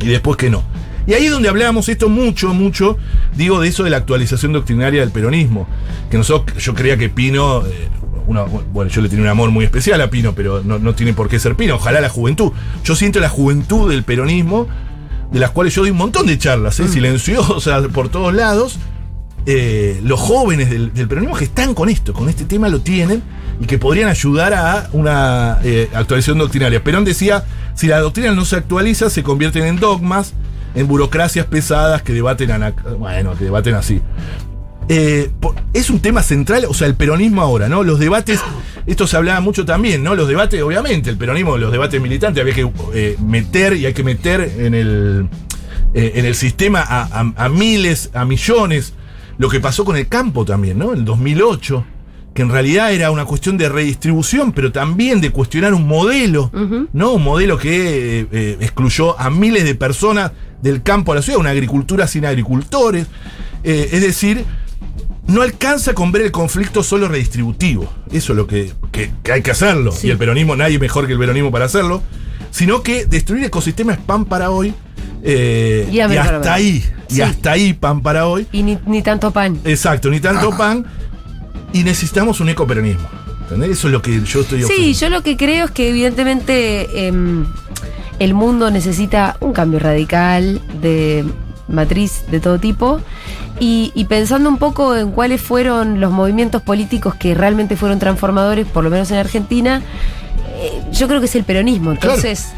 y 0.00 0.06
después 0.06 0.36
que 0.36 0.50
no. 0.50 0.62
Y 1.06 1.12
ahí 1.12 1.26
es 1.26 1.30
donde 1.32 1.48
hablábamos 1.50 1.88
esto 1.88 2.08
mucho, 2.08 2.54
mucho, 2.54 2.96
digo, 3.36 3.60
de 3.60 3.68
eso 3.68 3.84
de 3.84 3.90
la 3.90 3.98
actualización 3.98 4.52
doctrinaria 4.54 5.00
del 5.00 5.10
peronismo. 5.10 5.66
Que 6.10 6.16
nosotros, 6.16 6.62
yo 6.62 6.74
creía 6.74 6.96
que 6.96 7.10
Pino, 7.10 7.66
eh, 7.66 7.88
una- 8.26 8.44
bueno, 8.44 8.90
yo 8.90 9.02
le 9.02 9.10
tenía 9.10 9.24
un 9.24 9.28
amor 9.28 9.50
muy 9.50 9.66
especial 9.66 10.00
a 10.00 10.08
Pino, 10.08 10.34
pero 10.34 10.62
no, 10.64 10.78
no 10.78 10.94
tiene 10.94 11.12
por 11.12 11.28
qué 11.28 11.38
ser 11.38 11.56
Pino, 11.56 11.74
ojalá 11.74 12.00
la 12.00 12.08
juventud. 12.08 12.52
Yo 12.84 12.96
siento 12.96 13.20
la 13.20 13.28
juventud 13.28 13.90
del 13.90 14.02
peronismo, 14.02 14.66
de 15.30 15.40
las 15.40 15.50
cuales 15.50 15.74
yo 15.74 15.82
doy 15.82 15.90
un 15.90 15.98
montón 15.98 16.26
de 16.26 16.38
charlas, 16.38 16.80
¿eh? 16.80 16.84
silenciosas 16.88 17.86
por 17.88 18.08
todos 18.08 18.32
lados. 18.32 18.78
Eh, 19.46 20.00
los 20.02 20.18
jóvenes 20.20 20.70
del, 20.70 20.90
peronismo 21.06 21.36
que 21.36 21.44
están 21.44 21.74
con 21.74 21.90
esto, 21.90 22.14
con 22.14 22.30
este 22.30 22.46
tema 22.46 22.70
lo 22.70 22.80
tienen 22.80 23.22
y 23.60 23.66
que 23.66 23.76
podrían 23.76 24.08
ayudar 24.08 24.54
a 24.54 24.88
una 24.92 25.58
eh, 25.62 25.90
actualización 25.92 26.38
doctrinaria. 26.38 26.82
Perón 26.82 27.04
decía, 27.04 27.44
si 27.74 27.86
la 27.86 28.00
doctrina 28.00 28.32
no 28.32 28.46
se 28.46 28.56
actualiza, 28.56 29.10
se 29.10 29.22
convierten 29.22 29.64
en 29.64 29.76
dogmas, 29.76 30.32
en 30.74 30.88
burocracias 30.88 31.44
pesadas 31.44 32.00
que 32.00 32.14
debaten, 32.14 32.50
bueno, 32.98 33.36
que 33.36 33.44
debaten 33.44 33.74
así. 33.74 34.00
eh, 34.88 35.30
es 35.74 35.90
un 35.90 36.00
tema 36.00 36.22
central, 36.22 36.64
o 36.66 36.72
sea, 36.72 36.86
el 36.86 36.94
peronismo 36.94 37.42
ahora, 37.42 37.68
¿no? 37.68 37.82
Los 37.82 37.98
debates, 37.98 38.40
esto 38.86 39.06
se 39.06 39.18
hablaba 39.18 39.40
mucho 39.42 39.66
también, 39.66 40.02
¿no? 40.02 40.14
Los 40.14 40.26
debates, 40.26 40.62
obviamente, 40.62 41.10
el 41.10 41.18
peronismo, 41.18 41.58
los 41.58 41.70
debates 41.70 42.00
militantes, 42.00 42.40
había 42.40 42.54
que 42.54 43.16
meter 43.20 43.74
y 43.74 43.84
hay 43.84 43.92
que 43.92 44.04
meter 44.04 44.40
en 44.58 44.72
el, 44.72 45.28
en 45.92 46.24
el 46.24 46.34
sistema 46.34 46.82
a 46.82 47.48
miles, 47.50 48.08
a 48.14 48.24
millones. 48.24 48.94
Lo 49.38 49.48
que 49.48 49.60
pasó 49.60 49.84
con 49.84 49.96
el 49.96 50.08
campo 50.08 50.44
también, 50.44 50.78
¿no? 50.78 50.92
En 50.92 51.00
el 51.00 51.04
2008, 51.04 51.84
que 52.34 52.42
en 52.42 52.50
realidad 52.50 52.92
era 52.92 53.10
una 53.10 53.24
cuestión 53.24 53.56
de 53.56 53.68
redistribución, 53.68 54.52
pero 54.52 54.72
también 54.72 55.20
de 55.20 55.30
cuestionar 55.30 55.72
un 55.74 55.86
modelo, 55.86 56.50
¿no? 56.92 57.12
Un 57.12 57.22
modelo 57.22 57.58
que 57.58 58.20
eh, 58.20 58.26
eh, 58.32 58.56
excluyó 58.60 59.18
a 59.20 59.30
miles 59.30 59.64
de 59.64 59.74
personas 59.74 60.32
del 60.62 60.82
campo 60.82 61.12
a 61.12 61.16
la 61.16 61.22
ciudad, 61.22 61.38
una 61.38 61.50
agricultura 61.50 62.06
sin 62.06 62.24
agricultores. 62.26 63.06
Eh, 63.62 63.90
es 63.92 64.00
decir, 64.02 64.44
no 65.26 65.42
alcanza 65.42 65.94
con 65.94 66.12
ver 66.12 66.22
el 66.22 66.32
conflicto 66.32 66.82
solo 66.82 67.08
redistributivo. 67.08 67.88
Eso 68.12 68.32
es 68.32 68.36
lo 68.36 68.46
que, 68.46 68.72
que- 68.92 69.10
que 69.22 69.32
hay 69.32 69.42
que 69.42 69.50
hacerlo. 69.52 69.92
Sí. 69.92 70.08
Y 70.08 70.10
el 70.10 70.18
peronismo, 70.18 70.54
nadie 70.56 70.78
mejor 70.78 71.06
que 71.06 71.12
el 71.12 71.18
peronismo 71.18 71.50
para 71.50 71.64
hacerlo. 71.66 72.02
Sino 72.54 72.84
que 72.84 73.04
destruir 73.06 73.42
ecosistemas 73.44 73.98
es 73.98 74.04
pan 74.04 74.24
para 74.26 74.52
hoy. 74.52 74.72
eh, 75.24 75.88
Y 75.90 75.98
hasta 75.98 76.54
ahí. 76.54 76.84
Sí. 77.08 77.16
Y 77.18 77.20
hasta 77.20 77.50
ahí 77.50 77.72
pan 77.72 78.00
para 78.00 78.28
hoy. 78.28 78.46
Y 78.52 78.62
ni, 78.62 78.78
ni 78.86 79.02
tanto 79.02 79.32
pan. 79.32 79.58
Exacto, 79.64 80.08
ni 80.08 80.20
tanto 80.20 80.56
pan. 80.56 80.86
Y 81.72 81.82
necesitamos 81.82 82.38
un 82.38 82.50
ecoperonismo. 82.50 83.08
¿Entendés? 83.42 83.70
Eso 83.70 83.88
es 83.88 83.92
lo 83.92 84.00
que 84.02 84.22
yo 84.22 84.42
estoy 84.42 84.62
Sí, 84.62 84.94
yo 84.94 85.08
lo 85.10 85.22
que 85.24 85.36
creo 85.36 85.64
es 85.64 85.70
que 85.72 85.88
evidentemente 85.90 87.08
em, 87.08 87.44
el 88.20 88.34
mundo 88.34 88.70
necesita 88.70 89.36
un 89.40 89.52
cambio 89.52 89.80
radical 89.80 90.60
de 90.80 91.24
matriz 91.66 92.22
de 92.30 92.38
todo 92.38 92.60
tipo. 92.60 93.00
Y, 93.58 93.90
y 93.96 94.04
pensando 94.04 94.48
un 94.48 94.58
poco 94.58 94.94
en 94.96 95.10
cuáles 95.10 95.40
fueron 95.42 96.00
los 96.00 96.12
movimientos 96.12 96.62
políticos 96.62 97.16
que 97.16 97.34
realmente 97.34 97.76
fueron 97.76 97.98
transformadores, 97.98 98.64
por 98.66 98.84
lo 98.84 98.90
menos 98.90 99.10
en 99.10 99.16
Argentina, 99.18 99.82
yo 100.92 101.08
creo 101.08 101.20
que 101.20 101.26
es 101.26 101.34
el 101.36 101.44
peronismo. 101.44 101.92
Entonces, 101.92 102.52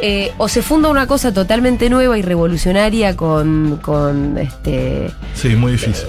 eh, 0.00 0.32
o 0.38 0.48
se 0.48 0.62
funda 0.62 0.88
una 0.88 1.06
cosa 1.06 1.32
totalmente 1.32 1.88
nueva 1.90 2.18
y 2.18 2.22
revolucionaria 2.22 3.14
con, 3.16 3.78
con 3.82 4.36
este 4.38 5.10
Sí, 5.34 5.50
muy 5.50 5.72
difícil. 5.72 6.06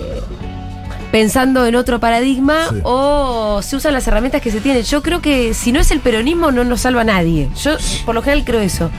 pensando 1.12 1.65
en 1.67 1.75
otro 1.75 2.00
paradigma 2.00 2.69
Sí. 2.69 2.79
o 2.83 3.62
se 3.62 3.75
usan 3.75 3.93
las 3.93 4.07
herramientas 4.07 4.41
que 4.41 4.51
se 4.51 4.62
tienen. 4.62 4.83
Yo 4.83 5.03
creo 5.03 5.22
que 5.22 5.53
si 5.53 5.72
no 5.72 5.79
es 5.79 5.91
el 5.91 6.00
peronismo 6.00 6.51
no 6.51 6.63
nos 6.63 6.81
salva 6.81 7.01
a 7.01 7.03
nadie. 7.05 7.50
Yo 7.62 7.77
por 8.05 8.15
lo 8.15 8.22
general 8.24 8.43
creo 8.45 8.62
eso. 8.62 8.89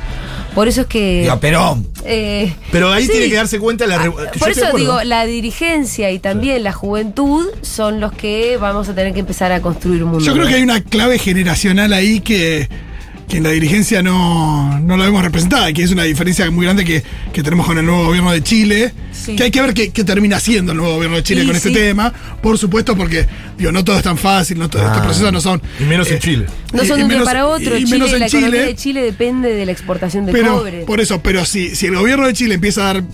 Por 0.54 0.68
eso 0.68 0.82
es 0.82 0.86
que... 0.86 1.20
Diga, 1.22 1.40
Perón. 1.40 1.86
eh, 2.04 2.54
Pero 2.70 2.92
ahí 2.92 3.04
sí. 3.06 3.10
tiene 3.12 3.28
que 3.28 3.34
darse 3.34 3.58
cuenta 3.58 3.86
la. 3.86 3.96
Ah, 3.96 4.10
Por 4.38 4.50
eso 4.50 4.66
digo, 4.76 5.02
la 5.02 5.26
dirigencia 5.26 6.10
y 6.12 6.18
también 6.20 6.62
la 6.62 6.72
juventud 6.72 7.46
son 7.62 7.98
los 8.00 8.12
que 8.12 8.56
vamos 8.56 8.88
a 8.88 8.94
tener 8.94 9.12
que 9.14 9.20
empezar 9.20 9.50
a 9.52 9.60
construir 9.60 10.04
un 10.04 10.10
mundo. 10.10 10.24
Yo 10.24 10.32
creo 10.32 10.44
nuevo. 10.44 10.50
que 10.50 10.56
hay 10.56 10.62
una 10.62 10.80
clave 10.82 11.18
generacional 11.18 11.92
ahí 11.92 12.20
que, 12.20 12.68
que 13.28 13.38
en 13.38 13.42
la 13.42 13.50
dirigencia 13.50 14.02
no, 14.02 14.78
no 14.80 14.96
la 14.96 15.06
vemos 15.06 15.22
representada, 15.22 15.72
que 15.72 15.82
es 15.82 15.90
una 15.90 16.02
diferencia 16.04 16.50
muy 16.50 16.66
grande 16.66 16.84
que, 16.84 17.02
que 17.32 17.42
tenemos 17.42 17.66
con 17.66 17.78
el 17.78 17.86
nuevo 17.86 18.04
gobierno 18.06 18.30
de 18.32 18.42
Chile. 18.42 18.92
Sí. 19.12 19.34
Que 19.36 19.44
hay 19.44 19.50
que 19.50 19.62
ver 19.62 19.72
qué, 19.72 19.90
qué 19.90 20.04
termina 20.04 20.36
haciendo 20.36 20.72
el 20.72 20.78
nuevo 20.78 20.94
gobierno 20.94 21.16
de 21.16 21.22
Chile 21.22 21.42
Y 21.42 21.46
con 21.46 21.56
este 21.56 21.70
sí. 21.70 21.74
tema, 21.74 22.12
por 22.42 22.58
supuesto, 22.58 22.94
porque 22.96 23.26
digo, 23.56 23.72
no 23.72 23.82
todo 23.82 23.96
es 23.96 24.02
tan 24.02 24.18
fácil, 24.18 24.58
no 24.58 24.68
todo, 24.68 24.82
estos 24.82 24.98
Ah. 24.98 25.02
procesos 25.02 25.32
no 25.32 25.40
son. 25.40 25.62
Y 25.80 25.84
menos 25.84 26.08
en 26.10 26.16
eh, 26.16 26.20
Chile. 26.20 26.46
No 26.72 26.84
son 26.84 26.98
de 26.98 27.02
un 27.04 27.08
día 27.08 27.18
menos- 27.18 27.24
para 27.24 27.46
otro. 27.46 27.76
y 27.78 27.84
Chile, 27.84 27.90
menos 27.98 28.12
en 28.12 28.18
la 28.20 28.26
economía 28.26 28.50
Chile. 28.50 28.66
de 28.66 28.74
Chile 28.76 29.02
depende 29.02 29.52
de 29.54 29.64
la 29.66 29.72
exportación 29.72 30.26
de 30.26 30.32
pero, 30.32 30.58
cobre. 30.58 30.80
Por 30.84 31.00
eso, 31.00 31.22
pero 31.22 31.44
si, 31.46 31.74
si 31.74 31.86
el 31.86 31.94
gobierno 31.96 32.26
de 32.26 32.34
Chile 32.34 32.54
empieza 32.56 32.82
a 32.82 32.94
dar. 32.94 33.04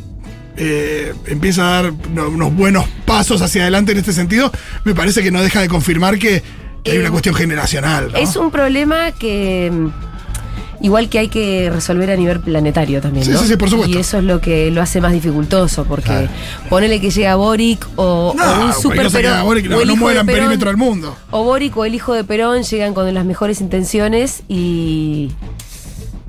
eh, 0.56 1.14
empieza 1.26 1.62
a 1.78 1.82
dar 1.82 1.92
no- 2.12 2.28
unos 2.28 2.54
buenos 2.54 2.84
pasos 3.06 3.40
hacia 3.42 3.62
adelante 3.62 3.92
en 3.92 3.98
este 3.98 4.12
sentido, 4.12 4.52
me 4.84 4.94
parece 4.94 5.22
que 5.22 5.30
no 5.30 5.40
deja 5.42 5.60
de 5.62 5.68
confirmar 5.68 6.18
que 6.18 6.42
hay 6.86 6.96
Eh, 6.96 7.00
una 7.00 7.10
cuestión 7.10 7.34
generacional. 7.34 8.10
¿no? 8.12 8.18
Es 8.18 8.36
un 8.36 8.50
problema 8.50 9.12
que 9.12 9.70
mm, 9.72 10.84
igual 10.84 11.08
que 11.10 11.18
hay 11.18 11.28
que 11.28 11.68
resolver 11.70 12.10
a 12.10 12.16
nivel 12.16 12.40
planetario 12.40 13.00
también, 13.02 13.24
Sí, 13.26 13.32
¿no? 13.32 13.38
sí, 13.40 13.48
sí, 13.48 13.56
por 13.56 13.68
supuesto. 13.68 13.94
Y 13.96 14.00
eso 14.00 14.18
es 14.18 14.24
lo 14.24 14.40
que 14.40 14.70
lo 14.70 14.80
hace 14.80 15.00
más 15.00 15.12
dificultoso, 15.12 15.84
porque 15.84 16.28
ponele 16.70 17.00
que 17.00 17.10
llega 17.10 17.34
Boric 17.36 17.86
o, 17.96 18.34
No, 18.36 18.44
o 18.44 18.64
un 18.66 18.72
super 18.72 19.00
haga 19.00 19.10
Perón, 19.10 19.44
Boric, 19.44 19.66
no, 19.66 19.84
no 19.84 19.84
de 19.84 20.04
Perón, 20.14 20.26
perímetro 20.26 20.68
del 20.70 20.76
mundo. 20.78 21.16
O 21.30 21.44
Boric 21.44 21.76
o 21.76 21.84
el 21.84 21.94
hijo 21.94 22.14
de 22.14 22.24
Perón 22.24 22.62
llegan 22.62 22.94
con 22.94 23.12
las 23.12 23.24
mejores 23.26 23.60
intenciones 23.60 24.42
y 24.48 25.30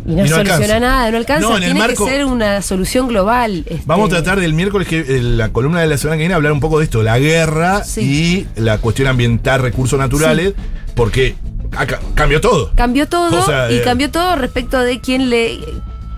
y 0.05 0.09
no, 0.15 0.25
Y 0.25 0.29
no 0.29 0.35
soluciona 0.35 0.55
alcanza. 0.55 0.79
nada, 0.79 1.11
no 1.11 1.17
alcanza, 1.17 1.41
No, 1.49 1.57
en 1.57 1.63
el 1.63 1.69
tiene 1.73 1.79
marco- 1.79 2.05
que 2.05 2.11
ser 2.11 2.25
una 2.25 2.61
solución 2.61 3.07
global. 3.07 3.63
este, 3.67 3.81
Vamos 3.85 4.07
a 4.07 4.15
tratar 4.15 4.39
del 4.39 4.53
miércoles, 4.53 4.87
que 4.87 5.03
la 5.21 5.49
columna 5.49 5.81
de 5.81 5.87
la 5.87 5.97
semana 5.97 6.15
que 6.17 6.21
viene, 6.21 6.33
hablar 6.33 6.51
un 6.53 6.59
poco 6.59 6.79
de 6.79 6.85
esto, 6.85 7.03
la 7.03 7.19
guerra 7.19 7.83
Sí. 7.83 8.47
y 8.57 8.61
la 8.61 8.77
cuestión 8.79 9.07
ambiental, 9.07 9.61
recursos 9.61 9.99
naturales, 9.99 10.53
porque 10.95 11.35
acá 11.77 11.99
cambió 12.15 12.41
todo. 12.41 12.71
Cambió 12.75 13.07
todo 13.07 13.45
y 13.69 13.75
eh, 13.75 13.81
cambió 13.83 14.09
todo 14.11 14.35
respecto 14.35 14.79
de 14.79 14.99
quién 14.99 15.29
le 15.29 15.59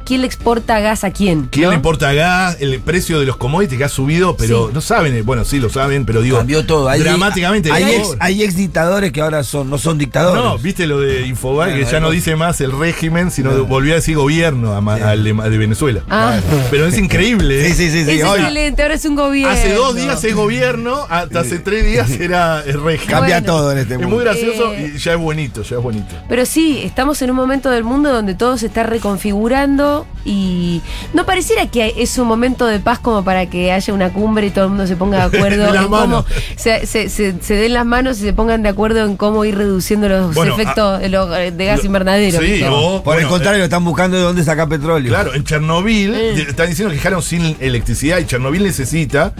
quién 0.03 0.21
le 0.21 0.27
exporta 0.27 0.79
gas 0.79 1.03
a 1.03 1.11
quién. 1.11 1.47
¿Quién 1.51 1.65
¿no? 1.65 1.69
le 1.71 1.75
importa 1.77 2.13
gas? 2.13 2.57
El 2.59 2.79
precio 2.79 3.19
de 3.19 3.25
los 3.25 3.37
commodities 3.37 3.77
que 3.77 3.83
ha 3.83 3.89
subido, 3.89 4.35
pero 4.37 4.67
Sí. 4.67 4.73
no 4.73 4.81
saben, 4.81 5.15
eh, 5.15 5.21
bueno, 5.21 5.45
sí 5.45 5.59
lo 5.59 5.69
saben, 5.69 6.05
pero 6.05 6.21
digo. 6.21 6.37
Cambió 6.37 6.65
todo. 6.65 6.89
Hay, 6.89 6.99
dramáticamente. 7.01 7.71
Hay, 7.71 7.83
ex, 7.95 8.15
hay 8.19 8.43
ex 8.43 8.55
dictadores 8.55 9.11
que 9.11 9.21
ahora 9.21 9.43
son, 9.43 9.69
no 9.69 9.77
son 9.77 9.97
dictadores. 9.97 10.43
no, 10.43 10.57
viste 10.57 10.87
lo 10.87 10.99
de 10.99 11.27
Infobae, 11.27 11.71
Bueno, 11.71 11.85
que 11.85 11.91
ya 11.91 11.99
no 11.99 12.09
dice 12.11 12.35
más 12.35 12.59
el 12.61 12.71
régimen, 12.77 13.31
sino 13.31 13.65
volvió 13.65 13.93
a 13.93 13.95
decir 13.95 14.15
gobierno 14.15 14.73
a 14.75 14.81
Sí. 14.97 15.01
al 15.01 15.23
de, 15.23 15.33
de 15.33 15.57
Venezuela. 15.57 16.01
Ah. 16.09 16.39
Pero 16.69 16.85
es 16.87 16.97
increíble. 16.97 17.65
Sí, 17.65 17.71
¿eh? 17.71 17.75
sí, 17.75 17.91
sí. 17.91 18.11
Es 18.11 18.21
excelente, 18.23 18.81
ahora 18.83 18.95
es 18.95 19.05
un 19.05 19.15
gobierno. 19.15 19.53
Hace 19.53 19.73
dos 19.73 19.95
días 19.95 20.23
es 20.23 20.35
gobierno, 20.35 21.05
hasta 21.09 21.39
hace 21.41 21.59
tres 21.59 21.85
días 21.85 22.09
era 22.11 22.61
el 22.65 22.81
régimen. 22.83 23.07
cambia 23.15 23.39
Bueno. 23.39 23.53
todo 23.53 23.71
en 23.71 23.77
este 23.79 23.93
Es 23.95 23.99
mundo. 23.99 24.15
muy 24.15 24.23
gracioso 24.25 24.73
Eh. 24.73 24.93
y 24.95 24.97
ya 24.97 25.13
es 25.13 25.17
bonito, 25.19 25.63
ya 25.63 25.77
es 25.77 25.81
bonito. 25.83 26.15
Pero 26.29 26.45
sí, 26.45 26.81
estamos 26.83 27.21
en 27.21 27.29
un 27.31 27.35
momento 27.35 27.69
del 27.69 27.83
mundo 27.83 28.11
donde 28.11 28.35
todo 28.35 28.57
se 28.57 28.67
está 28.67 28.83
reconfigurando 28.83 29.92
y 30.25 30.81
no 31.13 31.25
pareciera 31.25 31.67
que 31.67 31.93
es 31.97 32.17
un 32.17 32.27
momento 32.27 32.65
de 32.65 32.79
paz 32.79 32.99
como 32.99 33.23
para 33.23 33.45
que 33.49 33.71
haya 33.71 33.93
una 33.93 34.11
cumbre 34.13 34.47
y 34.47 34.49
todo 34.51 34.65
el 34.65 34.69
mundo 34.71 34.87
se 34.87 34.95
ponga 34.95 35.27
de 35.29 35.37
acuerdo 35.37 35.75
en 35.75 35.87
cómo 35.87 36.25
se, 36.55 36.85
se- 36.85 37.09
se- 37.09 37.35
se 37.41 37.53
den 37.55 37.73
las 37.73 37.85
manos 37.85 38.19
y 38.19 38.21
se 38.21 38.33
pongan 38.33 38.63
de 38.63 38.69
acuerdo 38.69 39.05
en 39.05 39.17
cómo 39.17 39.43
ir 39.45 39.57
reduciendo 39.57 40.07
los 40.09 40.33
Bueno, 40.33 40.53
efectos 40.53 40.99
de, 41.01 41.09
los- 41.09 41.29
de 41.29 41.65
gas 41.65 41.79
lo- 41.79 41.85
invernadero. 41.85 42.39
sí, 42.41 42.63
Por 43.03 43.19
el 43.19 43.27
contrario, 43.27 43.63
están 43.63 43.83
buscando 43.83 44.17
de 44.17 44.23
dónde 44.23 44.43
sacar 44.43 44.67
petróleo. 44.69 45.09
Claro, 45.09 45.33
en 45.33 45.43
Chernobyl 45.43 46.13
Eh. 46.13 46.45
están 46.49 46.69
diciendo 46.69 46.89
que 46.91 46.97
dejaron 46.97 47.21
sin 47.21 47.55
electricidad 47.59 48.19
y 48.19 48.25
Chernobyl 48.25 48.63
necesita 48.63 49.33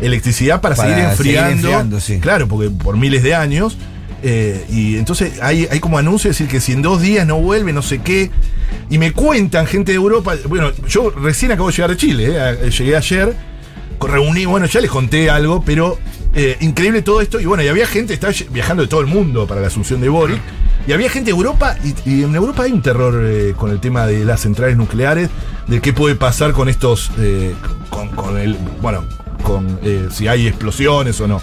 electricidad 0.00 0.60
para, 0.60 0.74
Para 0.76 0.88
seguir 0.88 1.04
seguir 1.16 1.34
enfriando. 1.36 1.54
enfriando, 1.68 2.00
sí. 2.00 2.20
Claro, 2.20 2.46
porque 2.48 2.70
por 2.70 2.96
miles 2.96 3.22
de 3.22 3.34
años. 3.34 3.76
Eh, 4.22 4.64
y 4.70 4.96
entonces 4.96 5.40
hay, 5.40 5.66
hay 5.70 5.80
como 5.80 5.98
anuncio 5.98 6.28
de 6.28 6.32
decir 6.32 6.48
que 6.48 6.60
si 6.60 6.72
en 6.72 6.82
dos 6.82 7.00
días 7.00 7.26
no 7.26 7.38
vuelve, 7.40 7.72
no 7.72 7.82
sé 7.82 7.98
qué. 8.00 8.30
Y 8.90 8.98
me 8.98 9.12
cuentan 9.12 9.66
gente 9.66 9.92
de 9.92 9.96
Europa. 9.96 10.34
Bueno, 10.48 10.70
yo 10.88 11.10
recién 11.10 11.52
acabo 11.52 11.68
de 11.68 11.74
llegar 11.76 11.90
de 11.90 11.96
Chile, 11.96 12.32
eh, 12.34 12.40
a- 12.40 12.54
llegué 12.68 12.96
ayer. 12.96 13.34
Reuní, 14.00 14.44
bueno, 14.46 14.66
ya 14.66 14.80
les 14.80 14.90
conté 14.90 15.28
algo, 15.28 15.62
pero 15.64 15.98
eh, 16.34 16.56
increíble 16.60 17.02
todo 17.02 17.20
esto. 17.20 17.40
Y 17.40 17.46
bueno, 17.46 17.62
y 17.64 17.68
había 17.68 17.86
gente, 17.86 18.18
lle- 18.20 18.48
viajando 18.50 18.82
de 18.82 18.88
todo 18.88 19.00
el 19.00 19.06
mundo 19.06 19.46
para 19.46 19.60
la 19.60 19.66
asunción 19.66 20.00
de 20.00 20.08
Boric. 20.08 20.40
Y 20.86 20.92
había 20.92 21.10
gente 21.10 21.30
de 21.32 21.36
Europa, 21.36 21.76
y, 22.06 22.22
en 22.22 22.34
Europa 22.34 22.62
hay 22.62 22.72
un 22.72 22.80
terror 22.80 23.20
eh, 23.22 23.52
con 23.56 23.70
el 23.70 23.78
tema 23.80 24.06
de 24.06 24.24
las 24.24 24.40
centrales 24.40 24.76
nucleares, 24.76 25.28
de 25.66 25.80
qué 25.82 25.92
puede 25.92 26.14
pasar 26.14 26.52
con 26.52 26.68
estos, 26.70 27.10
eh, 27.18 27.52
con, 27.90 28.38
el, 28.38 28.56
bueno, 28.80 29.04
con 29.42 29.78
eh, 29.82 30.08
si 30.10 30.28
hay 30.28 30.46
explosiones 30.46 31.20
o 31.20 31.26
no. 31.28 31.42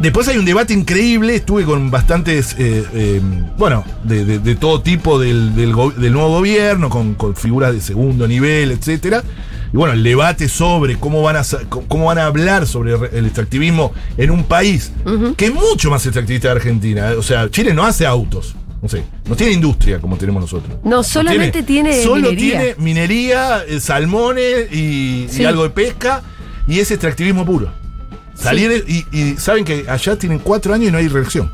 Después 0.00 0.26
hay 0.28 0.38
un 0.38 0.46
debate 0.46 0.72
increíble, 0.72 1.36
estuve 1.36 1.64
con 1.64 1.90
bastantes, 1.90 2.54
eh, 2.58 2.84
eh, 2.94 3.20
bueno, 3.58 3.84
de, 4.02 4.24
de- 4.24 4.38
de 4.38 4.54
todo 4.56 4.80
tipo 4.80 5.18
del, 5.18 5.54
del 5.54 5.72
go- 5.74 5.90
del 5.90 6.12
nuevo 6.12 6.30
gobierno, 6.30 6.88
con, 6.88 7.14
con 7.14 7.36
figuras 7.36 7.74
de 7.74 7.80
segundo 7.82 8.26
nivel, 8.26 8.70
etcétera. 8.70 9.22
Y 9.72 9.76
bueno, 9.76 9.92
el 9.92 10.02
debate 10.02 10.48
sobre 10.48 10.96
cómo 10.96 11.22
van 11.22 11.36
a, 11.36 11.42
cómo 11.68 12.06
van 12.06 12.18
a 12.18 12.24
hablar 12.26 12.66
sobre 12.66 12.94
el 13.16 13.26
extractivismo 13.26 13.92
en 14.16 14.30
un 14.30 14.44
país 14.44 14.90
que 15.36 15.46
es 15.46 15.54
mucho 15.54 15.90
más 15.90 16.04
extractivista 16.06 16.48
de 16.48 16.54
Argentina. 16.54 17.10
O 17.16 17.22
sea, 17.22 17.48
Chile 17.50 17.72
no 17.74 17.84
hace 17.84 18.04
autos. 18.06 18.56
No 18.82 18.88
sé, 18.88 19.04
no 19.28 19.36
tiene 19.36 19.52
industria 19.52 20.00
como 20.00 20.16
tenemos 20.16 20.40
nosotros. 20.40 20.78
No, 20.82 21.02
solamente 21.02 21.62
tiene 21.62 22.02
Solo 22.02 22.30
minería. 22.30 22.58
tiene 22.58 22.74
minería, 22.78 23.62
eh, 23.68 23.78
salmones 23.78 24.72
y, 24.72 25.28
algo 25.44 25.64
de 25.64 25.70
pesca 25.70 26.22
y 26.66 26.78
es 26.78 26.90
extractivismo 26.90 27.44
puro. 27.44 27.70
Salir 28.40 28.84
y, 28.88 29.06
y 29.16 29.36
saben 29.36 29.64
que 29.64 29.84
allá 29.88 30.16
tienen 30.16 30.38
cuatro 30.38 30.72
años 30.74 30.88
y 30.88 30.92
no 30.92 30.98
hay 30.98 31.08
reelección. 31.08 31.50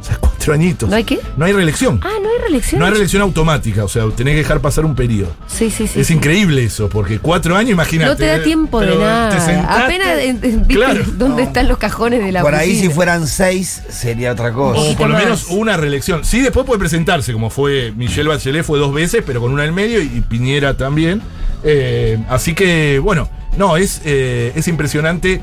O 0.00 0.04
sea, 0.04 0.16
cuatro 0.18 0.54
añitos. 0.54 0.88
¿No 0.88 0.94
hay 0.94 1.02
qué? 1.02 1.18
No 1.36 1.44
hay 1.44 1.52
reelección. 1.52 1.98
Ah, 2.04 2.10
no 2.22 2.28
hay 2.28 2.38
reelección. 2.42 2.78
No 2.78 2.84
hay 2.86 2.92
reelección 2.92 3.20
automática, 3.22 3.82
o 3.84 3.88
sea, 3.88 4.04
tenés 4.14 4.34
que 4.34 4.38
dejar 4.38 4.60
pasar 4.60 4.84
un 4.84 4.94
periodo. 4.94 5.34
Sí, 5.48 5.70
sí, 5.72 5.88
sí. 5.88 5.98
es 5.98 6.06
sí. 6.06 6.14
increíble 6.14 6.62
eso, 6.62 6.88
porque 6.88 7.18
cuatro 7.18 7.56
años, 7.56 7.72
imagínate. 7.72 8.08
No 8.10 8.16
te 8.16 8.26
da 8.26 8.40
tiempo 8.44 8.80
de 8.80 8.94
nada. 8.96 9.84
Apenas 9.84 10.20
en- 10.20 10.38
en- 10.44 10.58
viste 10.68 10.74
Claro. 10.74 11.02
dónde 11.16 11.42
están 11.42 11.66
los 11.66 11.78
cajones 11.78 12.22
de 12.24 12.30
la 12.30 12.42
Por 12.42 12.54
ahí, 12.54 12.78
si 12.78 12.88
fueran 12.90 13.26
seis, 13.26 13.82
sería 13.90 14.30
otra 14.30 14.52
cosa. 14.52 14.80
O 14.80 14.94
por 14.96 15.08
lo 15.10 15.18
menos 15.18 15.46
una 15.48 15.76
reelección. 15.76 16.24
Sí, 16.24 16.42
después 16.42 16.64
puede 16.64 16.78
presentarse, 16.78 17.32
como 17.32 17.50
fue 17.50 17.92
Michelle 17.96 18.28
Bachelet, 18.28 18.62
fue 18.64 18.78
dos 18.78 18.94
veces, 18.94 19.24
pero 19.26 19.40
con 19.40 19.52
una 19.52 19.64
en 19.64 19.74
medio, 19.74 20.00
y, 20.00 20.04
y 20.04 20.20
Piñera 20.20 20.76
también. 20.76 21.20
Eh, 21.64 22.18
así 22.28 22.54
que, 22.54 23.00
bueno, 23.00 23.28
no, 23.56 23.76
es, 23.76 24.00
eh, 24.04 24.52
es 24.54 24.68
impresionante 24.68 25.42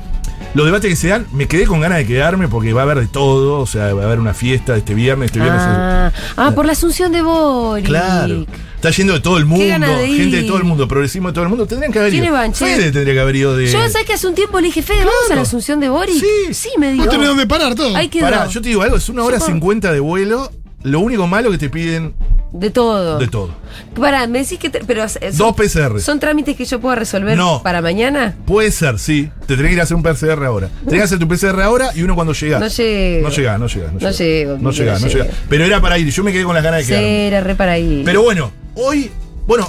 los 0.56 0.64
debates 0.64 0.88
que 0.88 0.96
se 0.96 1.08
dan, 1.08 1.26
me 1.32 1.46
quedé 1.46 1.66
con 1.66 1.80
ganas 1.80 1.98
de 1.98 2.06
quedarme 2.06 2.48
porque 2.48 2.72
va 2.72 2.80
a 2.80 2.84
haber 2.84 3.00
de 3.00 3.08
todo, 3.08 3.60
o 3.60 3.66
sea, 3.66 3.92
va 3.92 4.02
a 4.02 4.06
haber 4.06 4.18
una 4.18 4.32
fiesta 4.32 4.74
este 4.74 4.94
viernes, 4.94 5.26
este 5.26 5.38
viernes. 5.38 5.60
Ah, 5.62 6.10
ah, 6.36 6.52
por 6.52 6.64
la 6.64 6.72
asunción 6.72 7.12
de 7.12 7.20
Boric. 7.20 7.84
Claro. 7.84 8.46
Está 8.76 8.90
yendo 8.90 9.12
de 9.12 9.20
todo 9.20 9.36
el 9.36 9.44
mundo, 9.44 9.62
de 9.64 10.08
gente 10.08 10.36
de 10.38 10.42
todo 10.44 10.56
el 10.56 10.64
mundo, 10.64 10.88
progresismo 10.88 11.28
de 11.28 11.34
todo 11.34 11.44
el 11.44 11.50
mundo. 11.50 11.66
Tendrían 11.66 11.92
que 11.92 11.98
haber 11.98 12.14
ido. 12.14 12.52
Fede 12.54 12.90
tendría 12.90 13.12
que 13.12 13.20
haber 13.20 13.36
ido 13.36 13.54
de. 13.54 13.66
Yo, 13.66 13.86
¿sabes 13.90 14.06
que 14.06 14.14
hace 14.14 14.26
un 14.26 14.34
tiempo 14.34 14.58
le 14.58 14.68
dije, 14.68 14.82
Fede, 14.82 15.00
vamos 15.00 15.12
a 15.14 15.26
Claro. 15.26 15.36
la 15.36 15.42
asunción 15.42 15.78
de 15.78 15.90
Boric? 15.90 16.14
Sí. 16.14 16.54
Sí, 16.54 16.70
me 16.78 16.92
dijo. 16.92 17.04
No 17.04 17.10
tenés 17.10 17.28
dónde 17.28 17.46
parar 17.46 17.74
todo. 17.74 17.94
Ahí 17.94 18.08
quedó. 18.08 18.24
Pará, 18.24 18.46
yo 18.48 18.62
te 18.62 18.68
digo 18.68 18.80
algo, 18.82 18.96
es 18.96 19.08
una 19.10 19.24
hora 19.24 19.38
cincuenta 19.40 19.92
de 19.92 20.00
vuelo. 20.00 20.50
Lo 20.86 21.00
único 21.00 21.26
malo 21.26 21.50
que 21.50 21.58
te 21.58 21.68
piden 21.68 22.14
De 22.52 22.70
todo. 22.70 23.18
de 23.18 23.26
todo. 23.26 23.50
Pará, 23.98 24.26
me 24.28 24.38
decís 24.38 24.58
que. 24.58 24.70
te- 24.70 24.84
pero, 24.84 25.02
eh, 25.04 25.08
son, 25.32 25.36
Dos 25.38 25.56
PCR. 25.56 26.00
¿Son 26.00 26.20
trámites 26.20 26.56
que 26.56 26.64
yo 26.64 26.80
puedo 26.80 26.94
resolver 26.94 27.36
No. 27.36 27.60
para 27.62 27.82
mañana? 27.82 28.36
Puede 28.46 28.70
ser, 28.70 28.98
sí. 28.98 29.28
Te 29.46 29.56
tenés 29.56 29.70
que 29.70 29.72
ir 29.74 29.80
a 29.80 29.82
hacer 29.82 29.96
un 29.96 30.02
PCR 30.04 30.44
ahora. 30.46 30.68
Tenés 30.84 31.00
que 31.00 31.04
hacer 31.04 31.18
tu 31.18 31.26
PCR 31.28 31.60
ahora 31.62 31.90
y 31.94 32.02
uno 32.02 32.14
cuando 32.14 32.32
llega. 32.32 32.58
No 32.60 32.68
llego. 32.68 33.28
No 33.28 33.34
llega, 33.34 33.58
no 33.58 33.66
llega. 33.66 33.86
No, 33.88 33.98
No 34.00 34.10
llega. 34.10 34.56
No 34.60 34.70
llega, 34.70 34.92
no 34.94 35.00
no 35.00 35.06
llega. 35.08 35.26
Pero 35.48 35.64
era 35.64 35.80
para 35.80 35.98
ir. 35.98 36.08
Yo 36.10 36.22
me 36.24 36.32
quedé 36.32 36.44
con 36.44 36.54
las 36.54 36.62
ganas 36.62 36.78
de 36.78 36.84
Sí, 36.84 36.88
quedarme. 36.90 37.26
era 37.26 37.40
re 37.40 37.54
para 37.56 37.72
ahí. 37.72 38.02
Pero 38.04 38.22
bueno, 38.22 38.52
hoy. 38.76 39.10
Bueno. 39.46 39.68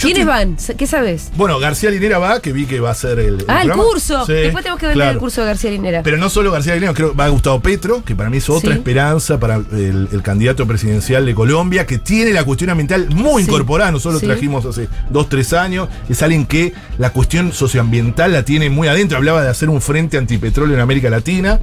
¿Quiénes 0.00 0.26
van? 0.26 0.56
¿Qué 0.76 0.86
sabes? 0.86 1.30
Bueno, 1.36 1.58
García 1.58 1.90
Linera 1.90 2.18
va, 2.18 2.40
que 2.40 2.52
vi 2.52 2.66
que 2.66 2.80
va 2.80 2.90
a 2.90 2.94
ser 2.94 3.18
el. 3.18 3.44
Ah, 3.48 3.62
el 3.62 3.70
curso. 3.72 4.26
Sí, 4.26 4.32
Después 4.32 4.62
tenemos 4.62 4.80
que 4.80 4.86
vender 4.86 4.96
claro. 5.04 5.12
el 5.12 5.18
curso 5.18 5.40
de 5.40 5.46
García 5.46 5.70
Linera. 5.70 6.02
Pero 6.02 6.16
no 6.16 6.28
solo 6.28 6.50
García 6.50 6.74
Linera, 6.74 6.92
creo 6.92 7.12
que 7.12 7.16
va 7.16 7.28
Gustavo 7.28 7.60
Petro, 7.60 8.02
que 8.04 8.14
para 8.14 8.28
mí 8.28 8.38
es 8.38 8.48
otra 8.50 8.72
Sí. 8.72 8.78
esperanza 8.78 9.38
para 9.40 9.56
el, 9.56 10.08
el 10.12 10.22
candidato 10.22 10.66
presidencial 10.66 11.24
de 11.24 11.34
Colombia, 11.34 11.86
que 11.86 11.98
tiene 11.98 12.32
la 12.32 12.44
cuestión 12.44 12.70
ambiental 12.70 13.08
muy 13.14 13.42
Sí. 13.42 13.48
incorporada. 13.48 13.90
Nosotros 13.92 14.22
lo 14.22 14.28
trajimos 14.28 14.64
hace 14.66 14.88
dos, 15.10 15.28
tres 15.28 15.52
años. 15.52 15.88
Es 16.08 16.22
alguien 16.22 16.46
que 16.46 16.72
la 16.98 17.10
cuestión 17.10 17.52
socioambiental 17.52 18.32
la 18.32 18.44
tiene 18.44 18.68
muy 18.70 18.88
adentro. 18.88 19.16
Hablaba 19.16 19.42
de 19.42 19.48
hacer 19.48 19.68
un 19.70 19.80
frente 19.80 20.18
antipetróleo 20.18 20.74
en 20.74 20.80
América 20.80 21.08
Latina. 21.08 21.60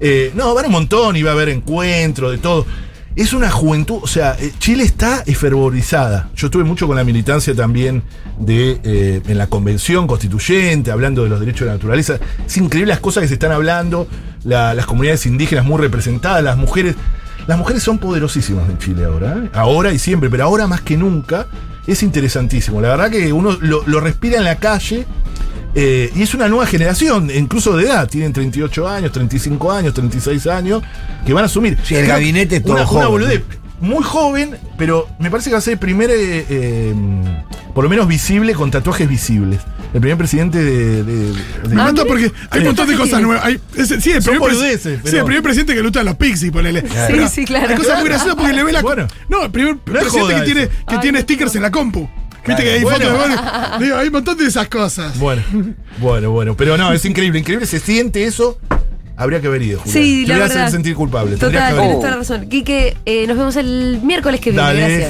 Eh, 0.00 0.32
no, 0.34 0.54
van 0.54 0.66
un 0.66 0.72
montón 0.72 1.16
y 1.16 1.22
va 1.22 1.30
a 1.30 1.34
haber 1.34 1.50
encuentros, 1.50 2.32
de 2.32 2.38
todo. 2.38 2.66
Es 3.16 3.32
una 3.32 3.50
juventud, 3.50 3.98
o 4.02 4.06
sea, 4.06 4.36
eh, 4.38 4.52
Chile 4.58 4.84
está 4.84 5.22
efervorizada. 5.26 6.30
Yo 6.36 6.46
estuve 6.46 6.64
mucho 6.64 6.86
con 6.86 6.96
la 6.96 7.04
militancia 7.04 7.54
también 7.54 8.02
de 8.38 8.80
eh, 8.84 9.20
en 9.26 9.36
la 9.36 9.48
convención 9.48 10.06
constituyente, 10.06 10.90
hablando 10.90 11.24
de 11.24 11.28
los 11.28 11.40
derechos 11.40 11.60
de 11.60 11.66
la 11.66 11.72
naturaleza. 11.72 12.18
Es 12.46 12.56
increíble 12.56 12.92
las 12.92 13.00
cosas 13.00 13.22
que 13.22 13.28
se 13.28 13.34
están 13.34 13.52
hablando, 13.52 14.06
la- 14.44 14.74
las 14.74 14.86
comunidades 14.86 15.26
indígenas 15.26 15.64
muy 15.64 15.78
representadas, 15.80 16.42
las 16.42 16.56
mujeres. 16.56 16.94
Las 17.46 17.58
mujeres 17.58 17.82
son 17.82 17.98
poderosísimas 17.98 18.68
en 18.70 18.78
Chile 18.78 19.04
ahora, 19.04 19.34
¿eh? 19.36 19.50
ahora 19.54 19.92
y 19.92 19.98
siempre, 19.98 20.30
pero 20.30 20.44
ahora 20.44 20.66
más 20.68 20.82
que 20.82 20.96
nunca 20.96 21.46
es 21.86 22.02
interesantísimo. 22.04 22.80
La 22.80 22.90
verdad 22.90 23.10
que 23.10 23.32
uno 23.32 23.58
lo 23.60 23.98
respira 24.00 24.36
en 24.38 24.44
la 24.44 24.56
calle 24.56 25.04
eh, 25.74 26.10
y 26.14 26.22
es 26.22 26.34
una 26.34 26.48
nueva 26.48 26.66
generación, 26.66 27.30
incluso 27.30 27.76
de 27.76 27.84
edad. 27.84 28.08
Tienen 28.08 28.32
38 28.32 28.88
años, 28.88 29.12
35 29.12 29.72
años, 29.72 29.94
36 29.94 30.46
años, 30.48 30.82
que 31.26 31.32
van 31.32 31.44
a 31.44 31.46
asumir. 31.46 31.78
Sí, 31.84 31.94
el 31.94 32.06
gabinete 32.06 32.56
es 32.56 32.62
todo 32.62 32.74
una, 32.74 32.86
joven. 32.86 33.00
Una 33.02 33.08
boludez. 33.08 33.42
Muy 33.80 34.04
joven, 34.04 34.58
pero 34.76 35.08
me 35.18 35.30
parece 35.30 35.48
que 35.48 35.54
va 35.54 35.58
a 35.58 35.62
ser 35.62 35.74
el 35.74 35.78
primer, 35.78 36.10
eh, 36.10 36.44
eh, 36.50 36.94
por 37.74 37.82
lo 37.82 37.88
menos 37.88 38.06
visible, 38.06 38.52
con 38.54 38.70
tatuajes 38.70 39.08
visibles. 39.08 39.60
El 39.94 40.00
primer 40.00 40.18
presidente 40.18 40.62
de. 40.62 41.02
de- 41.02 41.32
de- 41.32 41.34
Me 41.74 41.80
Ah, 41.82 41.92
porque 42.06 42.30
hay 42.50 42.60
un 42.60 42.66
montón 42.66 42.86
de 42.86 42.92
¿Qué 42.92 42.98
cosas 42.98 43.22
nuevas. 43.22 43.44
Hay- 43.44 43.58
sí, 43.74 44.12
el 44.12 44.22
primer, 44.22 44.78
sí, 44.78 45.16
el 45.16 45.24
primer 45.24 45.42
presidente 45.42 45.74
que 45.74 45.82
lucha 45.82 46.00
a 46.00 46.04
los 46.04 46.14
Pixies, 46.16 46.52
ponele. 46.52 46.82
Pero 47.08 47.26
sí, 47.28 47.44
claro. 47.44 47.68
Hay 47.70 47.76
cosas 47.76 47.98
muy 48.00 48.08
graciosas 48.08 48.36
porque 48.36 48.52
le 48.52 48.62
ve 48.62 48.72
la. 48.72 48.82
Bueno. 48.82 49.08
no, 49.28 49.44
el 49.44 49.50
primer 49.50 49.76
No 49.84 49.98
es 49.98 50.04
presidente 50.04 50.34
que 50.34 50.42
tiene, 50.44 50.68
que 50.68 50.74
Ay, 50.94 50.98
tiene 51.00 51.20
stickers 51.22 51.56
en 51.56 51.62
la 51.62 51.70
compu. 51.70 52.08
Viste 52.46 52.62
que 52.62 52.70
hay 52.72 52.82
Bueno. 52.82 53.06
fotos 53.06 53.28
de. 53.78 53.84
Digo, 53.84 53.96
hay 53.96 54.06
un 54.06 54.12
montón 54.12 54.36
de 54.38 54.46
esas 54.46 54.68
cosas. 54.68 55.18
Bueno, 55.18 55.42
bueno, 55.98 56.30
bueno. 56.30 56.56
Pero 56.56 56.76
no, 56.76 56.92
es 56.92 57.04
increíble, 57.04 57.38
increíble. 57.38 57.66
Se 57.66 57.78
siente 57.80 58.24
eso. 58.24 58.58
Habría 59.16 59.38
que 59.42 59.48
haber 59.48 59.60
ido. 59.60 59.80
Julián. 59.80 60.02
Sí, 60.02 60.22
Te 60.22 60.28
la 60.28 60.34
voy 60.34 60.40
a 60.44 60.46
verdad. 60.48 60.62
hacer 60.62 60.72
sentir 60.72 60.94
culpable. 60.94 61.36
Tendrías 61.36 61.50
Total, 61.52 61.66
que 61.68 61.72
haber 61.72 61.80
tienes 61.82 61.92
ido. 61.92 62.00
toda 62.00 62.10
la 62.10 62.16
razón. 62.16 62.48
Quique, 62.48 62.96
eh, 63.04 63.26
nos 63.26 63.36
vemos 63.36 63.56
el 63.56 64.00
miércoles 64.02 64.40
que 64.40 64.50
viene. 64.50 64.66
Dale. 64.66 64.80
Gracias. 64.80 65.08